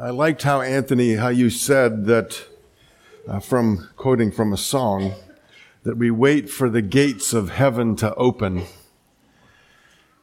I 0.00 0.10
liked 0.10 0.44
how 0.44 0.60
Anthony, 0.60 1.14
how 1.14 1.30
you 1.30 1.50
said 1.50 2.04
that, 2.04 2.44
uh, 3.26 3.40
from 3.40 3.88
quoting 3.96 4.30
from 4.30 4.52
a 4.52 4.56
song, 4.56 5.14
that 5.82 5.96
we 5.96 6.08
wait 6.08 6.48
for 6.48 6.70
the 6.70 6.82
gates 6.82 7.32
of 7.32 7.50
heaven 7.50 7.96
to 7.96 8.14
open 8.14 8.62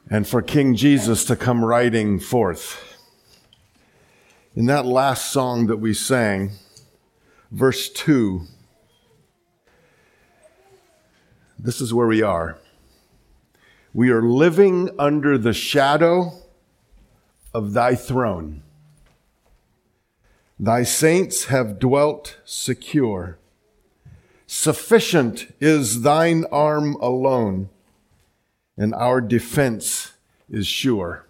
and 0.10 0.26
for 0.26 0.42
King 0.42 0.76
Jesus 0.76 1.26
to 1.26 1.36
come 1.36 1.66
riding 1.66 2.22
forth. 2.22 2.98
In 4.56 4.66
that 4.68 4.86
last 4.86 5.30
song 5.30 5.67
that 5.67 5.76
we 5.76 5.94
sang, 5.94 6.51
verse 7.51 7.89
2, 7.89 8.44
this 11.60 11.81
is 11.81 11.94
where 11.94 12.07
we 12.07 12.21
are. 12.21 12.57
We 13.94 14.10
are 14.10 14.21
living 14.21 14.89
under 14.97 15.37
the 15.37 15.53
shadow 15.53 16.31
of 17.53 17.73
thy 17.73 17.95
throne. 17.95 18.62
Thy 20.59 20.84
saints 20.84 21.45
have 21.45 21.80
dwelt 21.80 22.38
secure. 22.45 23.38
Sufficient 24.48 25.53
is 25.59 26.02
thine 26.02 26.45
arm 26.52 26.95
alone, 27.02 27.70
and 28.77 28.94
our 28.94 29.20
defense 29.20 30.13
is 30.49 30.66
sure. 30.66 31.25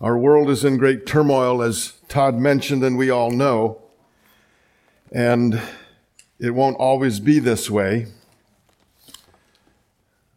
Our 0.00 0.18
world 0.18 0.50
is 0.50 0.64
in 0.64 0.78
great 0.78 1.06
turmoil, 1.06 1.62
as 1.62 1.94
Todd 2.08 2.34
mentioned, 2.34 2.82
and 2.82 2.98
we 2.98 3.08
all 3.08 3.30
know. 3.30 3.80
And 5.12 5.62
it 6.38 6.50
won't 6.50 6.76
always 6.76 7.20
be 7.20 7.38
this 7.38 7.70
way. 7.70 8.08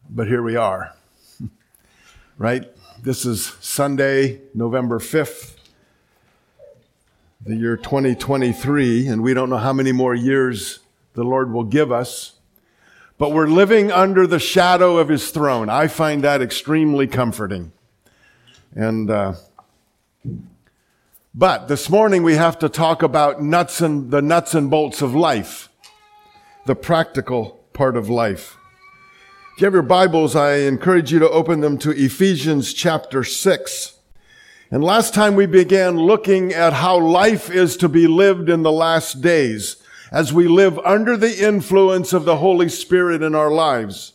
But 0.08 0.28
here 0.28 0.44
we 0.44 0.55
are. 0.55 0.95
right? 2.38 2.72
This 3.02 3.26
is 3.26 3.53
Sunday, 3.59 4.42
November 4.53 5.00
5th, 5.00 5.55
the 7.45 7.55
year 7.55 7.77
2023, 7.77 9.08
and 9.08 9.22
we 9.22 9.35
don't 9.35 9.52
know 9.52 9.58
how 9.58 9.72
many 9.72 9.91
more 9.91 10.16
years 10.16 10.80
the 11.14 11.23
Lord 11.23 11.53
will 11.53 11.64
give 11.64 11.92
us. 11.92 12.39
But 13.20 13.33
we're 13.33 13.45
living 13.45 13.92
under 13.92 14.25
the 14.25 14.39
shadow 14.39 14.97
of 14.97 15.09
his 15.09 15.30
throne. 15.30 15.70
I 15.70 15.88
find 15.88 16.23
that 16.23 16.42
extremely 16.42 17.05
comforting. 17.05 17.72
And, 18.73 19.11
uh, 19.11 19.36
but 21.36 21.67
this 21.67 21.88
morning 21.88 22.23
we 22.23 22.33
have 22.33 22.58
to 22.59 22.67
talk 22.67 23.03
about 23.03 23.44
nuts 23.44 23.80
and 23.80 24.09
the 24.09 24.23
nuts 24.23 24.55
and 24.55 24.72
bolts 24.72 25.03
of 25.03 25.14
life, 25.14 25.70
the 26.66 26.75
practical 26.75 27.64
part 27.73 27.95
of 27.95 28.09
life. 28.09 28.58
If 29.53 29.61
you 29.61 29.66
have 29.66 29.73
your 29.73 29.83
Bibles, 29.83 30.36
I 30.36 30.55
encourage 30.55 31.11
you 31.11 31.20
to 31.20 31.30
open 31.30 31.59
them 31.59 31.77
to 31.77 31.92
Ephesians 31.92 32.73
chapter 32.73 33.23
6. 33.23 33.95
And 34.71 34.83
last 34.83 35.13
time 35.13 35.35
we 35.35 35.45
began 35.45 35.97
looking 35.97 36.52
at 36.52 36.73
how 36.73 36.99
life 36.99 37.52
is 37.52 37.77
to 37.77 37.88
be 37.88 38.08
lived 38.08 38.49
in 38.49 38.63
the 38.63 38.71
last 38.71 39.21
days 39.21 39.77
as 40.11 40.33
we 40.33 40.47
live 40.47 40.80
under 40.80 41.16
the 41.16 41.45
influence 41.45 42.13
of 42.13 42.25
the 42.25 42.38
Holy 42.38 42.69
Spirit 42.69 43.21
in 43.21 43.36
our 43.36 43.52
lives. 43.52 44.13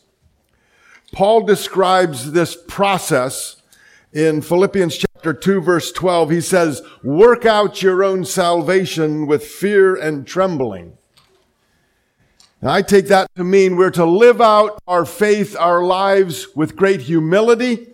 Paul 1.13 1.43
describes 1.43 2.33
this 2.33 2.57
process 2.67 3.61
in 4.11 4.41
Philippians 4.41 4.97
chapter 4.97 5.33
2 5.33 5.61
verse 5.61 5.91
12. 5.93 6.29
He 6.29 6.41
says, 6.41 6.81
work 7.01 7.45
out 7.45 7.81
your 7.81 8.03
own 8.03 8.25
salvation 8.25 9.27
with 9.27 9.45
fear 9.45 9.95
and 9.95 10.27
trembling. 10.27 10.97
And 12.59 12.69
I 12.69 12.81
take 12.81 13.07
that 13.07 13.33
to 13.35 13.45
mean 13.45 13.77
we're 13.77 13.89
to 13.91 14.05
live 14.05 14.41
out 14.41 14.79
our 14.85 15.05
faith, 15.05 15.55
our 15.57 15.81
lives 15.81 16.47
with 16.55 16.75
great 16.75 17.01
humility 17.01 17.90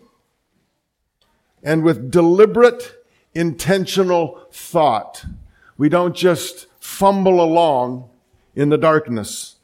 and 1.68 1.84
with 1.84 2.10
deliberate, 2.10 2.96
intentional 3.36 4.48
thought. 4.54 5.26
We 5.78 5.90
don't 5.90 6.16
just 6.16 6.68
fumble 6.80 7.42
along 7.42 8.10
in 8.56 8.70
the 8.70 8.78
darkness. 8.78 9.58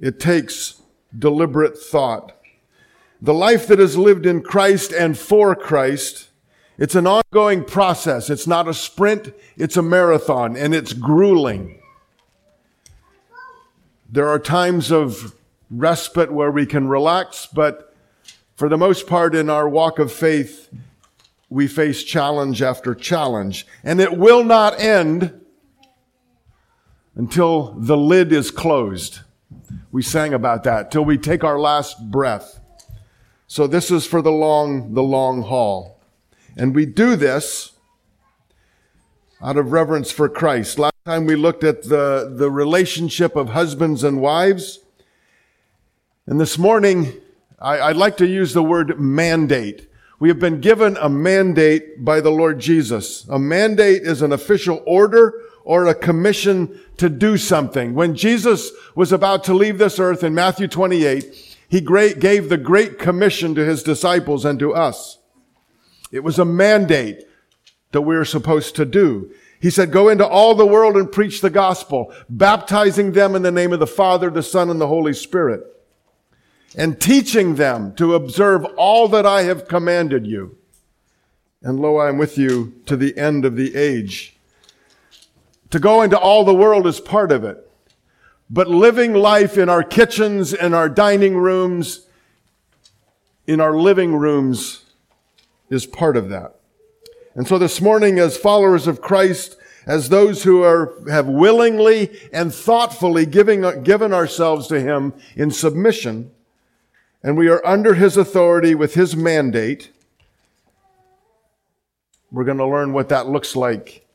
It 0.00 0.18
takes 0.18 0.80
deliberate 1.16 1.76
thought. 1.76 2.32
The 3.20 3.34
life 3.34 3.66
that 3.66 3.78
is 3.78 3.98
lived 3.98 4.24
in 4.24 4.40
Christ 4.40 4.90
and 4.90 5.18
for 5.18 5.54
Christ, 5.54 6.30
it's 6.78 6.94
an 6.94 7.06
ongoing 7.06 7.62
process. 7.62 8.30
It's 8.30 8.46
not 8.46 8.66
a 8.66 8.72
sprint, 8.72 9.34
it's 9.58 9.76
a 9.76 9.82
marathon, 9.82 10.56
and 10.56 10.74
it's 10.74 10.94
grueling. 10.94 11.78
There 14.10 14.28
are 14.28 14.38
times 14.38 14.90
of 14.90 15.34
respite 15.70 16.32
where 16.32 16.50
we 16.50 16.64
can 16.64 16.88
relax, 16.88 17.44
but 17.44 17.94
for 18.56 18.70
the 18.70 18.78
most 18.78 19.06
part 19.06 19.34
in 19.34 19.50
our 19.50 19.68
walk 19.68 19.98
of 19.98 20.10
faith, 20.10 20.70
we 21.50 21.66
face 21.66 22.02
challenge 22.02 22.62
after 22.62 22.94
challenge. 22.94 23.66
And 23.82 24.00
it 24.00 24.16
will 24.16 24.44
not 24.44 24.78
end 24.80 25.40
until 27.14 27.74
the 27.78 27.96
lid 27.96 28.32
is 28.32 28.50
closed. 28.50 29.20
We 29.90 30.02
sang 30.02 30.34
about 30.34 30.64
that, 30.64 30.90
till 30.90 31.04
we 31.04 31.18
take 31.18 31.42
our 31.42 31.58
last 31.58 32.10
breath. 32.10 32.60
So 33.46 33.66
this 33.66 33.90
is 33.90 34.06
for 34.06 34.20
the 34.20 34.30
long, 34.30 34.92
the 34.94 35.02
long 35.02 35.42
haul. 35.42 36.00
And 36.56 36.74
we 36.74 36.84
do 36.84 37.16
this 37.16 37.72
out 39.40 39.56
of 39.56 39.72
reverence 39.72 40.10
for 40.10 40.28
Christ. 40.28 40.78
Last 40.78 40.94
time 41.06 41.24
we 41.24 41.36
looked 41.36 41.64
at 41.64 41.84
the, 41.84 42.34
the 42.36 42.50
relationship 42.50 43.36
of 43.36 43.50
husbands 43.50 44.04
and 44.04 44.20
wives. 44.20 44.80
And 46.26 46.38
this 46.38 46.58
morning, 46.58 47.14
I, 47.58 47.80
I'd 47.80 47.96
like 47.96 48.18
to 48.18 48.26
use 48.26 48.52
the 48.52 48.62
word 48.62 49.00
mandate. 49.00 49.87
We 50.20 50.28
have 50.28 50.40
been 50.40 50.60
given 50.60 50.96
a 50.96 51.08
mandate 51.08 52.04
by 52.04 52.20
the 52.20 52.30
Lord 52.30 52.58
Jesus. 52.58 53.24
A 53.28 53.38
mandate 53.38 54.02
is 54.02 54.20
an 54.20 54.32
official 54.32 54.82
order 54.84 55.32
or 55.64 55.86
a 55.86 55.94
commission 55.94 56.80
to 56.96 57.08
do 57.08 57.36
something. 57.36 57.94
When 57.94 58.16
Jesus 58.16 58.72
was 58.96 59.12
about 59.12 59.44
to 59.44 59.54
leave 59.54 59.78
this 59.78 60.00
earth 60.00 60.24
in 60.24 60.34
Matthew 60.34 60.66
28, 60.66 61.56
he 61.68 61.80
gave 61.80 62.48
the 62.48 62.56
great 62.56 62.98
commission 62.98 63.54
to 63.54 63.64
his 63.64 63.82
disciples 63.82 64.44
and 64.44 64.58
to 64.58 64.74
us. 64.74 65.18
It 66.10 66.24
was 66.24 66.38
a 66.38 66.44
mandate 66.44 67.24
that 67.92 68.00
we 68.02 68.16
are 68.16 68.24
supposed 68.24 68.74
to 68.76 68.84
do. 68.84 69.30
He 69.60 69.70
said, 69.70 69.92
go 69.92 70.08
into 70.08 70.26
all 70.26 70.54
the 70.54 70.66
world 70.66 70.96
and 70.96 71.10
preach 71.10 71.40
the 71.40 71.50
gospel, 71.50 72.12
baptizing 72.28 73.12
them 73.12 73.36
in 73.36 73.42
the 73.42 73.52
name 73.52 73.72
of 73.72 73.80
the 73.80 73.86
Father, 73.86 74.30
the 74.30 74.42
Son, 74.42 74.70
and 74.70 74.80
the 74.80 74.88
Holy 74.88 75.14
Spirit 75.14 75.62
and 76.76 77.00
teaching 77.00 77.54
them 77.54 77.94
to 77.94 78.14
observe 78.14 78.64
all 78.76 79.08
that 79.08 79.26
I 79.26 79.42
have 79.42 79.68
commanded 79.68 80.26
you. 80.26 80.56
And 81.62 81.80
lo, 81.80 81.96
I 81.96 82.08
am 82.08 82.18
with 82.18 82.38
you 82.38 82.80
to 82.86 82.96
the 82.96 83.16
end 83.16 83.44
of 83.44 83.56
the 83.56 83.74
age. 83.74 84.36
To 85.70 85.78
go 85.78 86.02
into 86.02 86.18
all 86.18 86.44
the 86.44 86.54
world 86.54 86.86
is 86.86 87.00
part 87.00 87.32
of 87.32 87.44
it. 87.44 87.68
But 88.50 88.68
living 88.68 89.12
life 89.12 89.58
in 89.58 89.68
our 89.68 89.82
kitchens, 89.82 90.54
in 90.54 90.72
our 90.72 90.88
dining 90.88 91.36
rooms, 91.36 92.06
in 93.46 93.60
our 93.60 93.76
living 93.76 94.14
rooms 94.14 94.84
is 95.68 95.84
part 95.84 96.16
of 96.16 96.28
that. 96.30 96.54
And 97.34 97.46
so 97.46 97.58
this 97.58 97.80
morning, 97.80 98.18
as 98.18 98.36
followers 98.36 98.86
of 98.86 99.00
Christ, 99.00 99.56
as 99.86 100.08
those 100.08 100.42
who 100.42 100.62
are, 100.62 100.92
have 101.10 101.26
willingly 101.26 102.18
and 102.32 102.54
thoughtfully 102.54 103.26
giving, 103.26 103.82
given 103.82 104.12
ourselves 104.12 104.66
to 104.68 104.80
Him 104.80 105.14
in 105.36 105.50
submission, 105.50 106.30
and 107.22 107.36
we 107.36 107.48
are 107.48 107.64
under 107.66 107.94
his 107.94 108.16
authority 108.16 108.74
with 108.74 108.94
his 108.94 109.16
mandate. 109.16 109.90
We're 112.30 112.44
going 112.44 112.58
to 112.58 112.66
learn 112.66 112.92
what 112.92 113.08
that 113.08 113.28
looks 113.28 113.56
like 113.56 114.06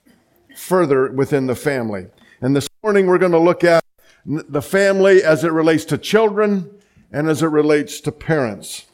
further 0.56 1.12
within 1.12 1.48
the 1.48 1.56
family. 1.56 2.08
And 2.42 2.56
this 2.56 2.70
morning 2.84 3.08
we're 3.08 3.18
going 3.18 3.32
to 3.32 3.40
look 3.40 3.64
at 3.64 3.84
the 4.26 4.62
family 4.62 5.24
as 5.24 5.44
it 5.44 5.52
relates 5.52 5.86
to 5.86 5.98
children 5.98 6.70
and 7.12 7.30
as 7.30 7.42
it 7.42 7.48
relates 7.48 8.00
to 8.02 8.12
parents. 8.12 8.86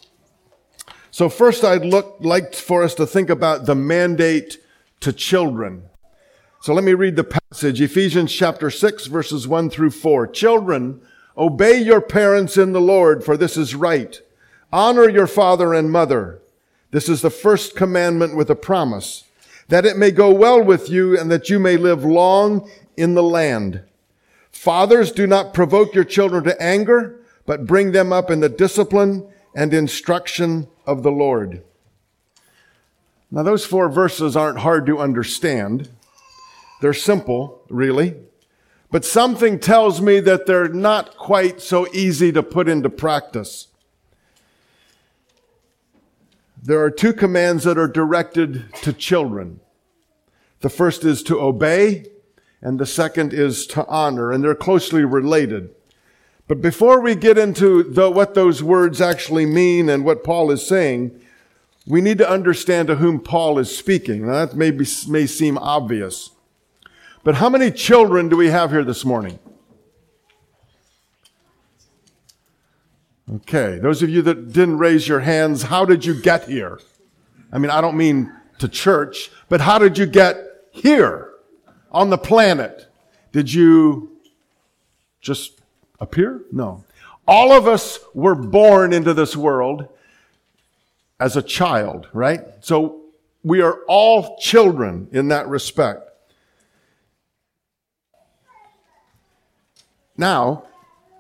So 1.11 1.29
first 1.29 1.63
I'd 1.63 1.85
look, 1.85 2.17
like 2.19 2.55
for 2.55 2.83
us 2.83 2.95
to 2.95 3.05
think 3.05 3.29
about 3.29 3.65
the 3.65 3.75
mandate 3.75 4.57
to 5.01 5.13
children. 5.13 5.83
So 6.61 6.73
let 6.73 6.83
me 6.83 6.93
read 6.93 7.15
the 7.15 7.23
passage, 7.23 7.79
Ephesians 7.79 8.33
chapter 8.33 8.69
6 8.69 9.05
verses 9.07 9.47
1 9.47 9.69
through 9.69 9.91
4. 9.91 10.27
Children, 10.27 11.01
Obey 11.39 11.77
your 11.77 12.01
parents 12.01 12.57
in 12.57 12.73
the 12.73 12.81
Lord, 12.81 13.23
for 13.23 13.37
this 13.37 13.55
is 13.55 13.73
right. 13.73 14.21
Honor 14.73 15.07
your 15.07 15.25
father 15.25 15.73
and 15.73 15.89
mother. 15.89 16.41
This 16.91 17.07
is 17.07 17.21
the 17.21 17.29
first 17.29 17.77
commandment 17.77 18.35
with 18.35 18.49
a 18.49 18.55
promise, 18.55 19.23
that 19.69 19.85
it 19.85 19.95
may 19.95 20.11
go 20.11 20.31
well 20.31 20.61
with 20.61 20.89
you 20.89 21.17
and 21.17 21.31
that 21.31 21.49
you 21.49 21.57
may 21.57 21.77
live 21.77 22.03
long 22.03 22.69
in 22.97 23.13
the 23.13 23.23
land. 23.23 23.81
Fathers, 24.51 25.13
do 25.13 25.25
not 25.25 25.53
provoke 25.53 25.95
your 25.95 26.03
children 26.03 26.43
to 26.43 26.61
anger, 26.61 27.21
but 27.45 27.65
bring 27.65 27.93
them 27.93 28.11
up 28.11 28.29
in 28.29 28.41
the 28.41 28.49
discipline 28.49 29.25
and 29.55 29.73
instruction 29.73 30.67
of 30.85 31.03
the 31.03 31.11
Lord. 31.11 31.63
Now, 33.31 33.43
those 33.43 33.65
four 33.65 33.87
verses 33.89 34.35
aren't 34.35 34.59
hard 34.59 34.85
to 34.87 34.99
understand. 34.99 35.87
They're 36.81 36.93
simple, 36.93 37.61
really. 37.69 38.15
But 38.91 39.05
something 39.05 39.59
tells 39.59 40.01
me 40.01 40.19
that 40.21 40.45
they're 40.45 40.67
not 40.67 41.15
quite 41.15 41.61
so 41.61 41.87
easy 41.93 42.31
to 42.31 42.41
put 42.41 42.67
into 42.67 42.89
practice. 42.89 43.67
There 46.61 46.83
are 46.83 46.91
two 46.91 47.13
commands 47.13 47.63
that 47.63 47.77
are 47.77 47.87
directed 47.87 48.73
to 48.81 48.91
children. 48.91 49.59
The 50.61 50.69
first 50.69 51.05
is 51.05 51.23
to 51.23 51.39
obey, 51.39 52.05
and 52.61 52.79
the 52.79 52.85
second 52.85 53.33
is 53.33 53.65
to 53.67 53.85
honor, 53.87 54.31
and 54.31 54.43
they're 54.43 54.55
closely 54.55 55.05
related. 55.05 55.69
But 56.47 56.61
before 56.61 56.99
we 56.99 57.15
get 57.15 57.37
into 57.37 57.83
the, 57.83 58.09
what 58.09 58.33
those 58.33 58.63
words 58.63 58.99
actually 58.99 59.45
mean 59.45 59.87
and 59.87 60.03
what 60.03 60.23
Paul 60.23 60.49
is 60.49 60.65
saying, 60.65 61.21
we 61.85 62.01
need 62.01 62.17
to 62.17 62.29
understand 62.29 62.87
to 62.87 62.95
whom 62.95 63.19
Paul 63.19 63.59
is 63.59 63.75
speaking. 63.75 64.25
Now 64.25 64.45
that 64.45 64.55
may, 64.55 64.71
be, 64.71 64.85
may 65.07 65.27
seem 65.27 65.59
obvious. 65.59 66.31
But 67.23 67.35
how 67.35 67.49
many 67.49 67.71
children 67.71 68.29
do 68.29 68.37
we 68.37 68.47
have 68.47 68.71
here 68.71 68.83
this 68.83 69.03
morning? 69.03 69.39
Okay, 73.35 73.77
those 73.77 74.01
of 74.01 74.09
you 74.09 74.21
that 74.23 74.53
didn't 74.53 74.77
raise 74.79 75.07
your 75.07 75.19
hands, 75.19 75.63
how 75.63 75.85
did 75.85 76.03
you 76.05 76.19
get 76.19 76.47
here? 76.47 76.79
I 77.51 77.59
mean, 77.59 77.69
I 77.69 77.81
don't 77.81 77.97
mean 77.97 78.33
to 78.59 78.67
church, 78.67 79.29
but 79.49 79.61
how 79.61 79.77
did 79.77 79.97
you 79.97 80.05
get 80.05 80.37
here 80.71 81.31
on 81.91 82.09
the 82.09 82.17
planet? 82.17 82.87
Did 83.31 83.53
you 83.53 84.17
just 85.21 85.59
appear? 85.99 86.41
No. 86.51 86.83
All 87.27 87.51
of 87.51 87.67
us 87.67 87.99
were 88.15 88.33
born 88.33 88.93
into 88.93 89.13
this 89.13 89.35
world 89.35 89.87
as 91.19 91.35
a 91.35 91.43
child, 91.43 92.07
right? 92.13 92.41
So 92.61 93.01
we 93.43 93.61
are 93.61 93.79
all 93.87 94.37
children 94.39 95.09
in 95.11 95.27
that 95.27 95.47
respect. 95.47 96.08
Now, 100.19 100.65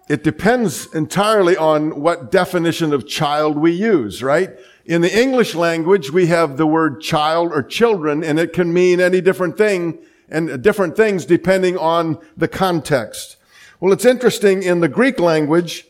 it 0.09 0.25
depends 0.25 0.93
entirely 0.93 1.55
on 1.55 2.01
what 2.01 2.31
definition 2.31 2.91
of 2.91 3.07
child 3.07 3.57
we 3.57 3.71
use, 3.71 4.21
right? 4.21 4.49
In 4.85 5.01
the 5.01 5.21
English 5.21 5.55
language, 5.55 6.11
we 6.11 6.27
have 6.27 6.57
the 6.57 6.67
word 6.67 6.99
child 6.99 7.53
or 7.53 7.63
children, 7.63 8.25
and 8.25 8.37
it 8.37 8.51
can 8.51 8.73
mean 8.73 8.99
any 8.99 9.21
different 9.21 9.57
thing 9.57 9.99
and 10.27 10.61
different 10.61 10.97
things 10.97 11.25
depending 11.25 11.77
on 11.77 12.19
the 12.35 12.49
context. 12.49 13.37
Well, 13.79 13.93
it's 13.93 14.03
interesting 14.03 14.63
in 14.63 14.81
the 14.81 14.89
Greek 14.89 15.17
language, 15.17 15.85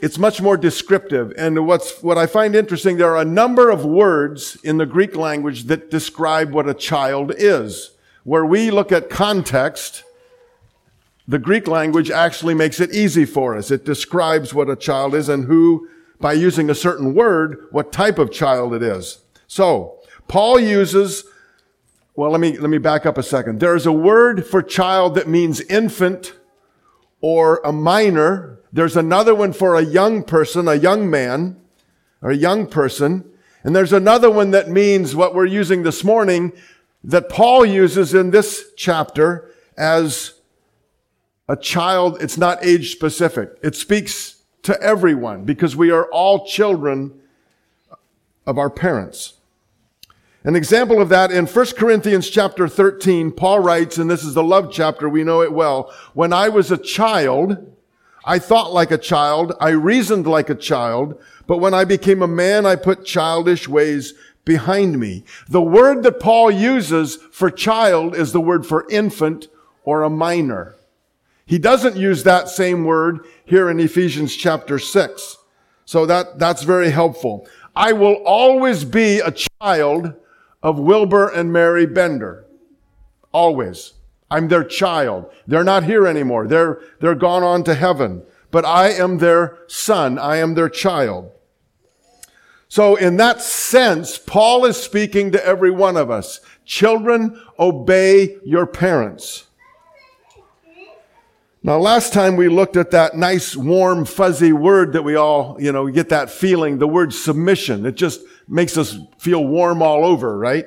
it's 0.00 0.18
much 0.18 0.40
more 0.40 0.56
descriptive. 0.56 1.32
And 1.36 1.66
what's, 1.66 2.00
what 2.00 2.16
I 2.16 2.26
find 2.26 2.54
interesting, 2.54 2.96
there 2.96 3.16
are 3.16 3.22
a 3.22 3.24
number 3.24 3.70
of 3.70 3.84
words 3.84 4.56
in 4.62 4.76
the 4.76 4.86
Greek 4.86 5.16
language 5.16 5.64
that 5.64 5.90
describe 5.90 6.52
what 6.52 6.68
a 6.68 6.74
child 6.74 7.32
is. 7.36 7.90
Where 8.22 8.44
we 8.44 8.70
look 8.70 8.92
at 8.92 9.10
context, 9.10 10.04
the 11.28 11.38
Greek 11.38 11.68
language 11.68 12.10
actually 12.10 12.54
makes 12.54 12.80
it 12.80 12.94
easy 12.94 13.26
for 13.26 13.54
us. 13.54 13.70
It 13.70 13.84
describes 13.84 14.54
what 14.54 14.70
a 14.70 14.74
child 14.74 15.14
is 15.14 15.28
and 15.28 15.44
who, 15.44 15.86
by 16.18 16.32
using 16.32 16.70
a 16.70 16.74
certain 16.74 17.14
word, 17.14 17.66
what 17.70 17.92
type 17.92 18.18
of 18.18 18.32
child 18.32 18.72
it 18.72 18.82
is. 18.82 19.20
So, 19.46 19.98
Paul 20.26 20.58
uses, 20.58 21.24
well, 22.16 22.30
let 22.30 22.40
me, 22.40 22.56
let 22.56 22.70
me 22.70 22.78
back 22.78 23.04
up 23.04 23.18
a 23.18 23.22
second. 23.22 23.60
There 23.60 23.76
is 23.76 23.84
a 23.84 23.92
word 23.92 24.46
for 24.46 24.62
child 24.62 25.14
that 25.16 25.28
means 25.28 25.60
infant 25.60 26.32
or 27.20 27.60
a 27.62 27.72
minor. 27.72 28.60
There's 28.72 28.96
another 28.96 29.34
one 29.34 29.52
for 29.52 29.76
a 29.76 29.84
young 29.84 30.24
person, 30.24 30.66
a 30.66 30.76
young 30.76 31.10
man, 31.10 31.60
or 32.22 32.30
a 32.30 32.36
young 32.36 32.66
person. 32.66 33.30
And 33.64 33.76
there's 33.76 33.92
another 33.92 34.30
one 34.30 34.50
that 34.52 34.70
means 34.70 35.14
what 35.14 35.34
we're 35.34 35.44
using 35.44 35.82
this 35.82 36.02
morning 36.02 36.52
that 37.04 37.28
Paul 37.28 37.66
uses 37.66 38.14
in 38.14 38.30
this 38.30 38.72
chapter 38.76 39.50
as 39.76 40.37
a 41.48 41.56
child, 41.56 42.18
it's 42.20 42.36
not 42.36 42.64
age 42.64 42.92
specific. 42.92 43.58
It 43.62 43.74
speaks 43.74 44.42
to 44.62 44.80
everyone 44.82 45.44
because 45.44 45.74
we 45.74 45.90
are 45.90 46.04
all 46.10 46.46
children 46.46 47.20
of 48.46 48.58
our 48.58 48.70
parents. 48.70 49.34
An 50.44 50.56
example 50.56 51.00
of 51.00 51.08
that 51.08 51.30
in 51.30 51.46
1 51.46 51.66
Corinthians 51.76 52.30
chapter 52.30 52.68
13, 52.68 53.32
Paul 53.32 53.60
writes, 53.60 53.98
and 53.98 54.10
this 54.10 54.24
is 54.24 54.34
the 54.34 54.42
love 54.42 54.70
chapter, 54.72 55.08
we 55.08 55.24
know 55.24 55.42
it 55.42 55.52
well. 55.52 55.92
When 56.14 56.32
I 56.32 56.48
was 56.48 56.70
a 56.70 56.78
child, 56.78 57.74
I 58.24 58.38
thought 58.38 58.72
like 58.72 58.90
a 58.90 58.98
child, 58.98 59.52
I 59.60 59.70
reasoned 59.70 60.26
like 60.26 60.48
a 60.48 60.54
child, 60.54 61.20
but 61.46 61.58
when 61.58 61.74
I 61.74 61.84
became 61.84 62.22
a 62.22 62.28
man, 62.28 62.66
I 62.66 62.76
put 62.76 63.04
childish 63.04 63.68
ways 63.68 64.14
behind 64.44 64.98
me. 64.98 65.24
The 65.48 65.62
word 65.62 66.02
that 66.04 66.20
Paul 66.20 66.50
uses 66.50 67.16
for 67.32 67.50
child 67.50 68.14
is 68.14 68.32
the 68.32 68.40
word 68.40 68.64
for 68.64 68.86
infant 68.90 69.48
or 69.84 70.02
a 70.02 70.10
minor. 70.10 70.77
He 71.48 71.58
doesn't 71.58 71.96
use 71.96 72.24
that 72.24 72.50
same 72.50 72.84
word 72.84 73.26
here 73.46 73.70
in 73.70 73.80
Ephesians 73.80 74.36
chapter 74.36 74.78
6. 74.78 75.38
So 75.86 76.04
that, 76.04 76.38
that's 76.38 76.62
very 76.62 76.90
helpful. 76.90 77.48
I 77.74 77.94
will 77.94 78.16
always 78.26 78.84
be 78.84 79.20
a 79.20 79.32
child 79.32 80.12
of 80.62 80.78
Wilbur 80.78 81.28
and 81.28 81.50
Mary 81.50 81.86
Bender. 81.86 82.44
Always. 83.32 83.94
I'm 84.30 84.48
their 84.48 84.62
child. 84.62 85.32
They're 85.46 85.64
not 85.64 85.84
here 85.84 86.06
anymore. 86.06 86.46
They're, 86.46 86.82
they're 87.00 87.14
gone 87.14 87.42
on 87.42 87.64
to 87.64 87.74
heaven. 87.74 88.24
But 88.50 88.66
I 88.66 88.90
am 88.90 89.16
their 89.16 89.56
son. 89.68 90.18
I 90.18 90.36
am 90.36 90.52
their 90.52 90.68
child. 90.68 91.30
So 92.68 92.94
in 92.96 93.16
that 93.16 93.40
sense, 93.40 94.18
Paul 94.18 94.66
is 94.66 94.76
speaking 94.76 95.32
to 95.32 95.46
every 95.46 95.70
one 95.70 95.96
of 95.96 96.10
us. 96.10 96.40
Children, 96.66 97.42
obey 97.58 98.36
your 98.44 98.66
parents. 98.66 99.47
Now, 101.62 101.78
last 101.78 102.12
time 102.12 102.36
we 102.36 102.48
looked 102.48 102.76
at 102.76 102.92
that 102.92 103.16
nice, 103.16 103.56
warm, 103.56 104.04
fuzzy 104.04 104.52
word 104.52 104.92
that 104.92 105.02
we 105.02 105.16
all, 105.16 105.56
you 105.60 105.72
know, 105.72 105.88
get 105.88 106.08
that 106.10 106.30
feeling, 106.30 106.78
the 106.78 106.86
word 106.86 107.12
submission. 107.12 107.84
It 107.84 107.96
just 107.96 108.20
makes 108.46 108.78
us 108.78 108.98
feel 109.18 109.44
warm 109.44 109.82
all 109.82 110.04
over, 110.04 110.38
right? 110.38 110.66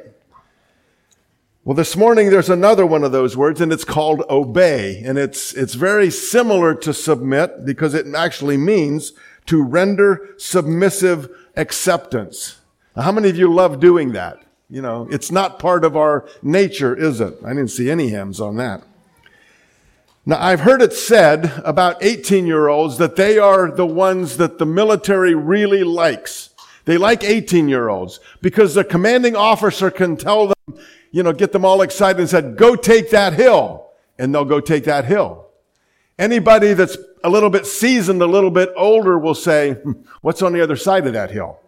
Well, 1.63 1.75
this 1.75 1.95
morning 1.95 2.29
there's 2.29 2.49
another 2.49 2.85
one 2.85 3.03
of 3.05 3.13
those 3.13 3.37
words 3.37 3.61
and 3.61 3.71
it's 3.71 3.85
called 3.85 4.23
obey. 4.29 5.01
And 5.05 5.17
it's, 5.17 5.53
it's 5.53 5.75
very 5.75 6.09
similar 6.09 6.75
to 6.75 6.93
submit 6.93 7.65
because 7.65 7.93
it 7.93 8.07
actually 8.13 8.57
means 8.57 9.13
to 9.45 9.63
render 9.63 10.33
submissive 10.37 11.29
acceptance. 11.55 12.57
Now, 12.97 13.03
how 13.03 13.11
many 13.13 13.29
of 13.29 13.37
you 13.37 13.53
love 13.53 13.79
doing 13.79 14.11
that? 14.11 14.39
You 14.69 14.81
know, 14.81 15.07
it's 15.09 15.31
not 15.31 15.59
part 15.59 15.85
of 15.85 15.95
our 15.95 16.27
nature, 16.41 16.95
is 16.95 17.21
it? 17.21 17.37
I 17.45 17.49
didn't 17.49 17.69
see 17.69 17.89
any 17.89 18.09
hymns 18.09 18.41
on 18.41 18.57
that. 18.57 18.83
Now, 20.23 20.39
I've 20.39 20.59
heard 20.59 20.83
it 20.83 20.93
said 20.93 21.51
about 21.65 22.03
18 22.03 22.45
year 22.45 22.67
olds 22.67 22.99
that 22.99 23.15
they 23.15 23.39
are 23.39 23.71
the 23.71 23.87
ones 23.87 24.37
that 24.37 24.59
the 24.59 24.67
military 24.67 25.33
really 25.33 25.83
likes. 25.83 26.51
They 26.85 26.97
like 26.97 27.23
18 27.23 27.67
year 27.67 27.89
olds 27.89 28.19
because 28.39 28.75
the 28.75 28.83
commanding 28.83 29.35
officer 29.35 29.89
can 29.89 30.15
tell 30.15 30.47
them, 30.47 30.79
you 31.11 31.23
know, 31.23 31.33
get 31.33 31.51
them 31.51 31.65
all 31.65 31.81
excited 31.81 32.19
and 32.19 32.29
said, 32.29 32.55
go 32.55 32.75
take 32.75 33.09
that 33.09 33.33
hill. 33.33 33.87
And 34.19 34.33
they'll 34.33 34.45
go 34.45 34.59
take 34.59 34.83
that 34.83 35.05
hill. 35.05 35.47
Anybody 36.19 36.73
that's 36.73 36.97
a 37.23 37.29
little 37.29 37.49
bit 37.49 37.65
seasoned, 37.65 38.21
a 38.21 38.27
little 38.27 38.51
bit 38.51 38.69
older 38.75 39.17
will 39.17 39.33
say, 39.33 39.73
hmm, 39.73 39.93
what's 40.21 40.43
on 40.43 40.53
the 40.53 40.61
other 40.61 40.75
side 40.75 41.07
of 41.07 41.13
that 41.13 41.31
hill? 41.31 41.59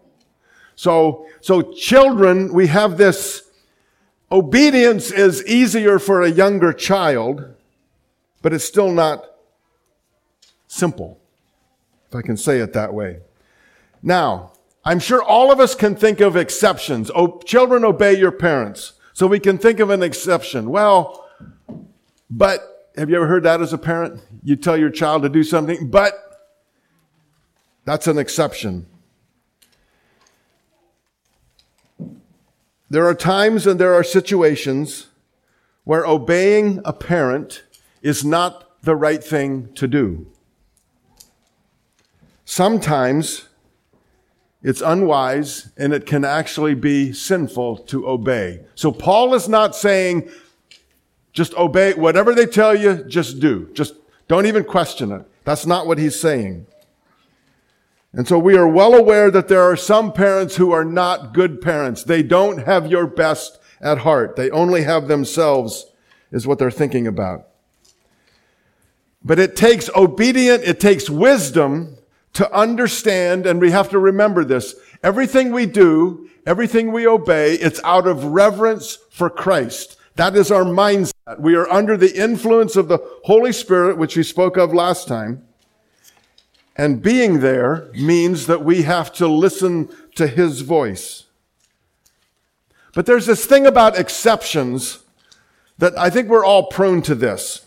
So, 0.76 1.26
so 1.40 1.72
children, 1.72 2.52
we 2.52 2.68
have 2.68 2.96
this 2.98 3.42
obedience 4.30 5.10
is 5.10 5.44
easier 5.44 5.98
for 5.98 6.22
a 6.22 6.30
younger 6.30 6.72
child 6.72 7.53
but 8.44 8.52
it's 8.52 8.66
still 8.66 8.92
not 8.92 9.24
simple, 10.66 11.18
if 12.06 12.14
I 12.14 12.20
can 12.20 12.36
say 12.36 12.58
it 12.58 12.74
that 12.74 12.92
way. 12.92 13.20
Now, 14.02 14.52
I'm 14.84 14.98
sure 14.98 15.22
all 15.22 15.50
of 15.50 15.60
us 15.60 15.74
can 15.74 15.96
think 15.96 16.20
of 16.20 16.36
exceptions. 16.36 17.10
Oh, 17.14 17.40
children 17.46 17.86
obey 17.86 18.18
your 18.18 18.30
parents. 18.30 18.92
So 19.14 19.26
we 19.26 19.40
can 19.40 19.56
think 19.56 19.80
of 19.80 19.88
an 19.88 20.02
exception. 20.02 20.68
Well, 20.68 21.26
but 22.28 22.90
have 22.98 23.08
you 23.08 23.16
ever 23.16 23.26
heard 23.26 23.44
that 23.44 23.62
as 23.62 23.72
a 23.72 23.78
parent? 23.78 24.20
You 24.42 24.56
tell 24.56 24.76
your 24.76 24.90
child 24.90 25.22
to 25.22 25.30
do 25.30 25.42
something, 25.42 25.88
but 25.88 26.12
that's 27.86 28.06
an 28.06 28.18
exception. 28.18 28.84
There 32.90 33.06
are 33.06 33.14
times 33.14 33.66
and 33.66 33.80
there 33.80 33.94
are 33.94 34.04
situations 34.04 35.06
where 35.84 36.04
obeying 36.04 36.82
a 36.84 36.92
parent 36.92 37.63
is 38.04 38.24
not 38.24 38.82
the 38.82 38.94
right 38.94 39.24
thing 39.24 39.72
to 39.74 39.88
do. 39.88 40.26
Sometimes 42.44 43.48
it's 44.62 44.82
unwise 44.82 45.72
and 45.78 45.92
it 45.94 46.06
can 46.06 46.24
actually 46.24 46.74
be 46.74 47.12
sinful 47.14 47.78
to 47.78 48.06
obey. 48.06 48.60
So 48.74 48.92
Paul 48.92 49.34
is 49.34 49.48
not 49.48 49.74
saying 49.74 50.30
just 51.32 51.54
obey 51.54 51.94
whatever 51.94 52.34
they 52.34 52.46
tell 52.46 52.76
you, 52.76 53.02
just 53.04 53.40
do. 53.40 53.70
Just 53.72 53.94
don't 54.28 54.46
even 54.46 54.64
question 54.64 55.10
it. 55.10 55.22
That's 55.44 55.66
not 55.66 55.86
what 55.86 55.98
he's 55.98 56.20
saying. 56.20 56.66
And 58.12 58.28
so 58.28 58.38
we 58.38 58.56
are 58.56 58.68
well 58.68 58.94
aware 58.94 59.30
that 59.30 59.48
there 59.48 59.62
are 59.62 59.76
some 59.76 60.12
parents 60.12 60.56
who 60.56 60.70
are 60.72 60.84
not 60.84 61.32
good 61.32 61.60
parents. 61.60 62.04
They 62.04 62.22
don't 62.22 62.58
have 62.58 62.86
your 62.86 63.06
best 63.06 63.58
at 63.80 63.98
heart. 63.98 64.36
They 64.36 64.50
only 64.50 64.82
have 64.82 65.08
themselves 65.08 65.86
is 66.30 66.46
what 66.46 66.58
they're 66.58 66.70
thinking 66.70 67.06
about. 67.06 67.48
But 69.24 69.38
it 69.38 69.56
takes 69.56 69.88
obedient, 69.96 70.64
it 70.64 70.78
takes 70.80 71.08
wisdom 71.08 71.96
to 72.34 72.52
understand, 72.52 73.46
and 73.46 73.60
we 73.60 73.70
have 73.70 73.88
to 73.90 73.98
remember 73.98 74.44
this. 74.44 74.74
Everything 75.02 75.52
we 75.52 75.66
do, 75.66 76.28
everything 76.46 76.92
we 76.92 77.06
obey, 77.06 77.54
it's 77.54 77.80
out 77.84 78.06
of 78.06 78.24
reverence 78.24 78.98
for 79.10 79.30
Christ. 79.30 79.96
That 80.16 80.36
is 80.36 80.50
our 80.50 80.64
mindset. 80.64 81.38
We 81.38 81.54
are 81.54 81.70
under 81.70 81.96
the 81.96 82.14
influence 82.14 82.76
of 82.76 82.88
the 82.88 82.98
Holy 83.24 83.52
Spirit, 83.52 83.96
which 83.96 84.16
we 84.16 84.22
spoke 84.22 84.56
of 84.56 84.74
last 84.74 85.08
time. 85.08 85.44
And 86.76 87.00
being 87.00 87.40
there 87.40 87.90
means 87.94 88.46
that 88.46 88.64
we 88.64 88.82
have 88.82 89.12
to 89.14 89.28
listen 89.28 89.88
to 90.16 90.26
His 90.26 90.60
voice. 90.60 91.24
But 92.94 93.06
there's 93.06 93.26
this 93.26 93.46
thing 93.46 93.66
about 93.66 93.98
exceptions 93.98 95.00
that 95.78 95.96
I 95.98 96.10
think 96.10 96.28
we're 96.28 96.44
all 96.44 96.66
prone 96.66 97.02
to 97.02 97.14
this. 97.14 97.63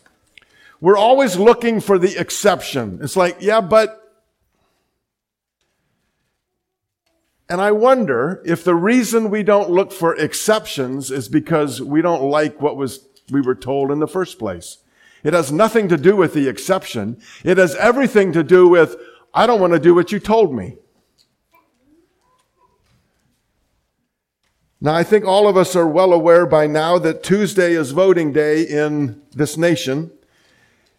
We're 0.79 0.98
always 0.98 1.38
looking 1.38 1.79
for 1.79 1.98
the 1.98 2.17
exception. 2.17 3.00
It's 3.01 3.15
like, 3.15 3.38
yeah, 3.39 3.62
but 3.62 4.07
And 7.50 7.62
I 7.62 7.72
wonder 7.72 8.41
if 8.46 8.63
the 8.63 8.75
reason 8.75 9.29
we 9.29 9.41
don't 9.41 9.69
look 9.69 9.93
for 9.93 10.15
exceptions 10.15 11.12
is 11.12 11.29
because 11.29 11.81
we 11.81 12.01
don't 12.01 12.24
like 12.24 12.62
what 12.62 12.75
was, 12.75 13.07
we 13.31 13.41
were 13.41 13.55
told 13.55 13.89
in 13.89 14.00
the 14.00 14.07
first 14.07 14.38
place. 14.38 14.79
It 15.24 15.34
has 15.34 15.51
nothing 15.51 15.88
to 15.89 15.98
do 15.98 16.15
with 16.15 16.34
the 16.34 16.48
exception. 16.48 17.22
It 17.43 17.57
has 17.57 17.75
everything 17.75 18.34
to 18.34 18.43
do 18.43 18.67
with, 18.67 18.98
I 19.34 19.48
don't 19.48 19.62
want 19.62 19.74
to 19.74 19.79
do 19.79 19.96
what 19.96 20.12
you 20.12 20.19
told 20.19 20.53
me. 20.53 20.77
Now, 24.79 24.93
I 24.93 25.03
think 25.03 25.25
all 25.25 25.48
of 25.48 25.57
us 25.57 25.75
are 25.75 25.88
well 25.88 26.13
aware 26.13 26.46
by 26.46 26.67
now 26.67 27.00
that 27.00 27.24
Tuesday 27.24 27.74
is 27.74 27.91
voting 27.91 28.31
day 28.31 28.62
in 28.62 29.22
this 29.31 29.57
nation. 29.57 30.12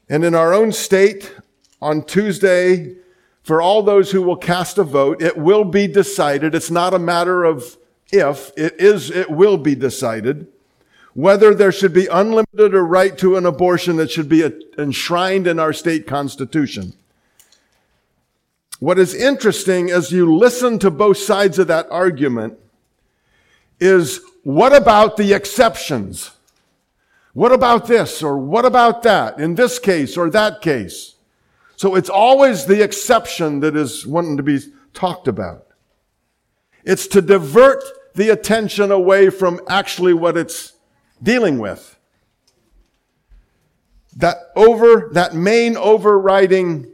And 0.09 0.25
in 0.25 0.35
our 0.35 0.55
own 0.55 0.73
state, 0.73 1.35
on 1.81 2.03
Tuesday, 2.03 2.97
for 3.43 3.61
all 3.63 3.83
those 3.83 4.11
who 4.11 4.23
will 4.23 4.37
cast 4.37 4.79
a 4.79 4.85
vote, 4.85 5.23
it 5.23 5.37
will 5.37 5.65
be 5.65 5.87
decided. 5.87 6.55
It's 6.55 6.71
not 6.71 6.95
a 6.95 6.99
matter 6.99 7.45
of 7.45 7.77
if, 8.11 8.51
it 8.57 8.75
is, 8.79 9.11
it 9.11 9.31
will 9.31 9.59
be 9.59 9.75
decided 9.75 10.47
whether 11.15 11.53
there 11.53 11.73
should 11.73 11.93
be 11.93 12.07
unlimited 12.07 12.75
or 12.75 12.85
right 12.85 13.19
to 13.19 13.37
an 13.37 13.45
abortion 13.45 13.97
that 13.97 14.09
should 14.09 14.29
be 14.29 14.49
enshrined 14.79 15.49
in 15.49 15.59
our 15.59 15.73
state 15.73 16.07
constitution. 16.07 16.93
What 18.79 19.01
is 19.01 19.15
interesting 19.15 19.91
as 19.91 20.13
you 20.13 20.33
listen 20.37 20.79
to 20.79 20.93
both 20.93 21.19
sides 21.19 21.59
of 21.59 21.67
that 21.67 21.89
argument 21.91 22.57
is 23.81 24.21
what 24.45 24.73
about 24.73 25.17
the 25.17 25.33
exceptions? 25.33 26.31
What 27.39 27.53
about 27.53 27.87
this 27.87 28.21
or 28.21 28.37
what 28.37 28.65
about 28.65 29.05
that 29.05 29.39
in 29.39 29.55
this 29.55 29.79
case 29.79 30.17
or 30.17 30.29
that 30.31 30.61
case? 30.61 31.15
So 31.77 31.95
it's 31.95 32.11
always 32.11 32.67
the 32.67 32.83
exception 32.83 33.61
that 33.61 33.77
is 33.77 34.05
wanting 34.05 34.39
to 34.39 34.43
be 34.43 34.59
talked 34.93 35.29
about. 35.29 35.69
It's 36.83 37.07
to 37.07 37.23
divert 37.23 37.85
the 38.17 38.31
attention 38.31 38.91
away 38.91 39.31
from 39.31 39.61
actually 39.69 40.15
what 40.15 40.37
it's 40.37 40.73
dealing 41.23 41.61
with. 41.61 41.97
That 44.17 44.39
over, 44.57 45.09
that 45.13 45.37
main 45.37 45.77
overriding 45.77 46.91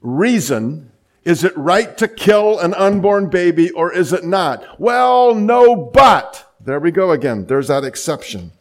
reason, 0.00 0.92
is 1.24 1.42
it 1.42 1.56
right 1.56 1.98
to 1.98 2.06
kill 2.06 2.60
an 2.60 2.72
unborn 2.74 3.30
baby 3.30 3.72
or 3.72 3.92
is 3.92 4.12
it 4.12 4.22
not? 4.22 4.78
Well, 4.78 5.34
no, 5.34 5.74
but. 5.74 6.54
There 6.60 6.78
we 6.78 6.92
go 6.92 7.10
again. 7.10 7.46
There's 7.46 7.66
that 7.66 7.82
exception. 7.82 8.52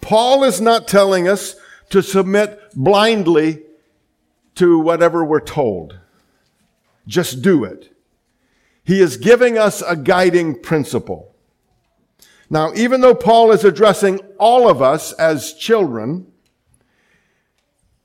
Paul 0.00 0.44
is 0.44 0.60
not 0.60 0.88
telling 0.88 1.28
us 1.28 1.56
to 1.90 2.02
submit 2.02 2.60
blindly 2.74 3.62
to 4.56 4.78
whatever 4.78 5.24
we're 5.24 5.40
told. 5.40 5.98
Just 7.06 7.42
do 7.42 7.64
it. 7.64 7.94
He 8.84 9.00
is 9.00 9.16
giving 9.16 9.58
us 9.58 9.82
a 9.82 9.96
guiding 9.96 10.60
principle. 10.60 11.34
Now, 12.50 12.72
even 12.74 13.02
though 13.02 13.14
Paul 13.14 13.52
is 13.52 13.64
addressing 13.64 14.20
all 14.38 14.68
of 14.68 14.80
us 14.80 15.12
as 15.12 15.52
children, 15.52 16.32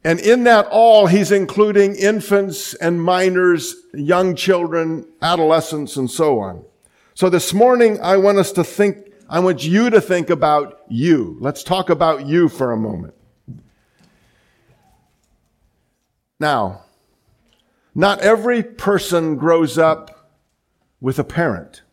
and 0.03 0.19
in 0.19 0.43
that 0.43 0.67
all, 0.69 1.07
he's 1.07 1.31
including 1.31 1.95
infants 1.95 2.73
and 2.73 3.01
minors, 3.01 3.75
young 3.93 4.35
children, 4.35 5.07
adolescents, 5.21 5.95
and 5.95 6.11
so 6.11 6.39
on. 6.39 6.65
So 7.13 7.29
this 7.29 7.53
morning, 7.53 8.01
I 8.01 8.17
want 8.17 8.37
us 8.37 8.51
to 8.53 8.63
think, 8.65 9.12
I 9.29 9.39
want 9.39 9.63
you 9.63 9.89
to 9.89 10.01
think 10.01 10.29
about 10.29 10.81
you. 10.89 11.37
Let's 11.39 11.63
talk 11.63 11.89
about 11.89 12.25
you 12.25 12.49
for 12.49 12.71
a 12.71 12.77
moment. 12.77 13.13
Now, 16.39 16.81
not 17.95 18.19
every 18.19 18.63
person 18.63 19.35
grows 19.35 19.77
up 19.77 20.29
with 20.99 21.19
a 21.19 21.23
parent. 21.23 21.83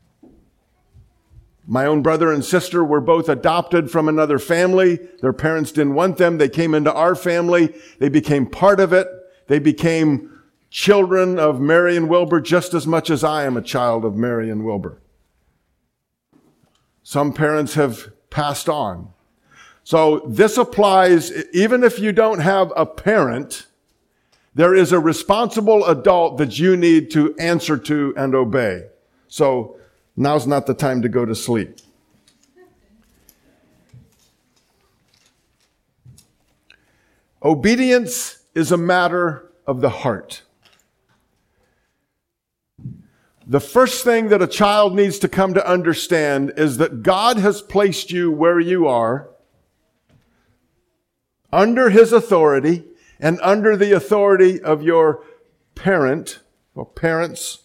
My 1.66 1.86
own 1.86 2.02
brother 2.02 2.32
and 2.32 2.44
sister 2.44 2.84
were 2.84 3.00
both 3.00 3.28
adopted 3.28 3.90
from 3.90 4.08
another 4.08 4.38
family. 4.38 4.98
Their 5.20 5.32
parents 5.32 5.70
didn't 5.70 5.94
want 5.94 6.16
them. 6.16 6.38
They 6.38 6.48
came 6.48 6.74
into 6.74 6.92
our 6.92 7.14
family. 7.14 7.74
They 8.00 8.08
became 8.08 8.46
part 8.46 8.80
of 8.80 8.92
it. 8.92 9.06
They 9.46 9.60
became 9.60 10.40
children 10.70 11.38
of 11.38 11.60
Marion 11.60 12.08
Wilbur 12.08 12.40
just 12.40 12.74
as 12.74 12.86
much 12.86 13.10
as 13.10 13.22
I 13.22 13.44
am 13.44 13.56
a 13.56 13.62
child 13.62 14.04
of 14.04 14.16
Marion 14.16 14.64
Wilbur. 14.64 15.00
Some 17.10 17.32
parents 17.32 17.74
have 17.74 18.12
passed 18.30 18.68
on. 18.68 19.12
So 19.82 20.20
this 20.28 20.56
applies 20.56 21.32
even 21.52 21.82
if 21.82 21.98
you 21.98 22.12
don't 22.12 22.38
have 22.38 22.72
a 22.76 22.86
parent 22.86 23.66
there 24.54 24.76
is 24.76 24.92
a 24.92 25.00
responsible 25.00 25.84
adult 25.86 26.38
that 26.38 26.60
you 26.60 26.76
need 26.76 27.10
to 27.10 27.34
answer 27.36 27.76
to 27.76 28.14
and 28.16 28.32
obey. 28.32 28.84
So 29.26 29.76
now's 30.16 30.46
not 30.46 30.68
the 30.68 30.74
time 30.74 31.02
to 31.02 31.08
go 31.08 31.24
to 31.24 31.34
sleep. 31.34 31.80
Obedience 37.42 38.44
is 38.54 38.70
a 38.70 38.76
matter 38.76 39.50
of 39.66 39.80
the 39.80 39.90
heart. 39.90 40.42
The 43.50 43.58
first 43.58 44.04
thing 44.04 44.28
that 44.28 44.40
a 44.40 44.46
child 44.46 44.94
needs 44.94 45.18
to 45.18 45.28
come 45.28 45.54
to 45.54 45.68
understand 45.68 46.52
is 46.56 46.76
that 46.76 47.02
God 47.02 47.36
has 47.38 47.60
placed 47.60 48.12
you 48.12 48.30
where 48.30 48.60
you 48.60 48.86
are 48.86 49.28
under 51.52 51.90
His 51.90 52.12
authority 52.12 52.84
and 53.18 53.40
under 53.42 53.76
the 53.76 53.90
authority 53.90 54.62
of 54.62 54.84
your 54.84 55.24
parent 55.74 56.38
or 56.76 56.86
parents 56.86 57.64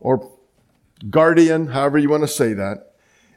or 0.00 0.30
guardian, 1.08 1.68
however 1.68 1.96
you 1.96 2.10
want 2.10 2.24
to 2.24 2.28
say 2.28 2.52
that, 2.52 2.92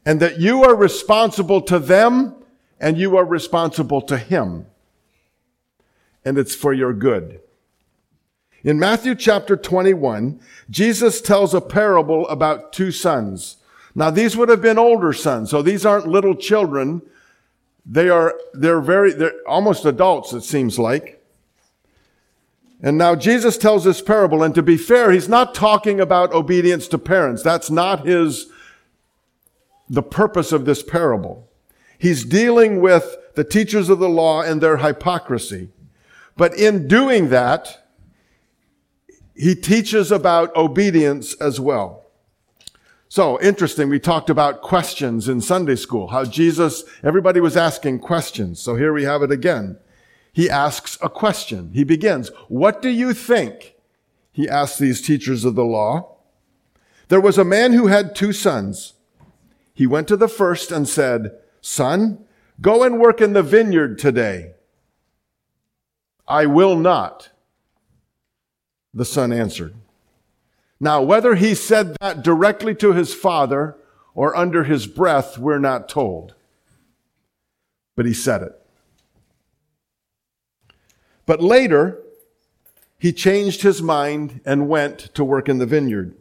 and 0.05 0.19
that 0.19 0.37
you 0.37 0.65
are 0.65 0.75
responsible 0.75 1.61
to 1.61 1.79
them 1.79 2.35
and 2.77 2.97
you 2.97 3.15
are 3.15 3.23
responsible 3.23 4.01
to 4.01 4.17
him. 4.17 4.65
And 6.25 6.37
it's 6.37 6.55
for 6.55 6.73
your 6.73 6.91
good. 6.91 7.39
In 8.63 8.77
Matthew 8.77 9.15
chapter 9.15 9.55
21, 9.55 10.39
Jesus 10.69 11.21
tells 11.21 11.53
a 11.53 11.61
parable 11.61 12.27
about 12.27 12.73
two 12.73 12.91
sons. 12.91 13.57
Now 13.95 14.09
these 14.09 14.35
would 14.35 14.49
have 14.49 14.61
been 14.61 14.77
older 14.77 15.13
sons, 15.13 15.49
so 15.49 15.61
these 15.61 15.85
aren't 15.85 16.07
little 16.07 16.35
children. 16.35 17.01
They 17.85 18.09
are, 18.09 18.37
they're 18.53 18.81
very, 18.81 19.13
they're 19.13 19.33
almost 19.47 19.85
adults, 19.85 20.33
it 20.33 20.41
seems 20.41 20.77
like. 20.77 21.23
And 22.81 22.97
now 22.97 23.15
Jesus 23.15 23.57
tells 23.57 23.83
this 23.83 24.01
parable, 24.01 24.43
and 24.43 24.55
to 24.55 24.61
be 24.61 24.77
fair, 24.77 25.11
he's 25.11 25.27
not 25.27 25.53
talking 25.53 25.99
about 25.99 26.33
obedience 26.33 26.87
to 26.89 26.97
parents. 26.97 27.43
That's 27.43 27.69
not 27.69 28.05
his, 28.05 28.47
the 29.89 30.03
purpose 30.03 30.51
of 30.51 30.65
this 30.65 30.83
parable. 30.83 31.49
He's 31.97 32.23
dealing 32.23 32.79
with 32.79 33.17
the 33.35 33.43
teachers 33.43 33.89
of 33.89 33.99
the 33.99 34.07
law 34.07 34.41
and 34.41 34.61
their 34.61 34.77
hypocrisy. 34.77 35.69
But 36.37 36.57
in 36.57 36.87
doing 36.87 37.29
that, 37.29 37.88
he 39.39 39.55
teaches 39.55 40.11
about 40.11 40.55
obedience 40.55 41.33
as 41.35 41.59
well. 41.59 42.05
So 43.07 43.41
interesting. 43.41 43.89
We 43.89 43.99
talked 43.99 44.29
about 44.29 44.61
questions 44.61 45.27
in 45.27 45.41
Sunday 45.41 45.75
school, 45.75 46.09
how 46.09 46.25
Jesus, 46.25 46.83
everybody 47.03 47.39
was 47.39 47.57
asking 47.57 47.99
questions. 47.99 48.59
So 48.59 48.75
here 48.75 48.93
we 48.93 49.03
have 49.03 49.23
it 49.23 49.31
again 49.31 49.79
he 50.31 50.49
asks 50.49 50.97
a 51.01 51.09
question. 51.09 51.71
He 51.73 51.83
begins, 51.83 52.29
What 52.47 52.81
do 52.81 52.89
you 52.89 53.13
think? 53.13 53.75
He 54.31 54.47
asks 54.47 54.77
these 54.77 55.01
teachers 55.01 55.43
of 55.43 55.55
the 55.55 55.65
law. 55.65 56.15
There 57.09 57.19
was 57.19 57.37
a 57.37 57.43
man 57.43 57.73
who 57.73 57.87
had 57.87 58.15
two 58.15 58.31
sons. 58.31 58.93
He 59.73 59.87
went 59.87 60.07
to 60.09 60.17
the 60.17 60.27
first 60.27 60.71
and 60.71 60.87
said, 60.87 61.31
Son, 61.61 62.25
go 62.61 62.83
and 62.83 62.99
work 62.99 63.21
in 63.21 63.33
the 63.33 63.43
vineyard 63.43 63.97
today. 63.97 64.53
I 66.27 66.45
will 66.45 66.77
not. 66.77 67.28
The 68.93 69.05
son 69.05 69.31
answered. 69.31 69.75
Now, 70.79 71.01
whether 71.01 71.35
he 71.35 71.55
said 71.55 71.97
that 71.99 72.23
directly 72.23 72.73
to 72.75 72.93
his 72.93 73.13
father 73.13 73.75
or 74.15 74.35
under 74.35 74.63
his 74.63 74.87
breath, 74.87 75.37
we're 75.37 75.59
not 75.59 75.89
told. 75.89 76.35
But 77.95 78.05
he 78.05 78.13
said 78.13 78.41
it. 78.41 78.55
But 81.25 81.41
later, 81.41 82.01
he 82.97 83.13
changed 83.13 83.61
his 83.61 83.81
mind 83.81 84.41
and 84.45 84.69
went 84.69 85.13
to 85.15 85.23
work 85.23 85.47
in 85.47 85.59
the 85.59 85.65
vineyard. 85.65 86.15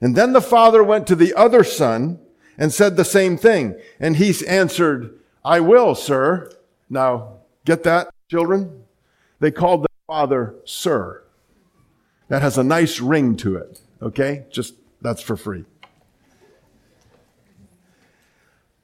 And 0.00 0.16
then 0.16 0.32
the 0.32 0.42
father 0.42 0.82
went 0.82 1.06
to 1.06 1.14
the 1.14 1.34
other 1.34 1.64
son 1.64 2.18
and 2.58 2.72
said 2.72 2.96
the 2.96 3.04
same 3.04 3.36
thing. 3.36 3.74
And 3.98 4.16
he 4.16 4.34
answered, 4.46 5.18
I 5.44 5.60
will, 5.60 5.94
sir. 5.94 6.50
Now, 6.88 7.38
get 7.64 7.84
that, 7.84 8.10
children? 8.28 8.84
They 9.38 9.50
called 9.50 9.84
the 9.84 9.88
father 10.06 10.56
sir. 10.64 11.22
That 12.30 12.42
has 12.42 12.56
a 12.56 12.64
nice 12.64 13.00
ring 13.00 13.36
to 13.38 13.56
it. 13.56 13.80
Okay? 14.00 14.46
Just, 14.50 14.74
that's 15.02 15.20
for 15.20 15.36
free. 15.36 15.64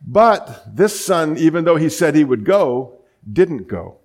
But 0.04 0.64
this 0.76 1.04
son, 1.04 1.38
even 1.38 1.64
though 1.64 1.76
he 1.76 1.88
said 1.88 2.14
he 2.16 2.24
would 2.24 2.44
go, 2.44 2.98
didn't 3.32 3.68
go. 3.68 3.98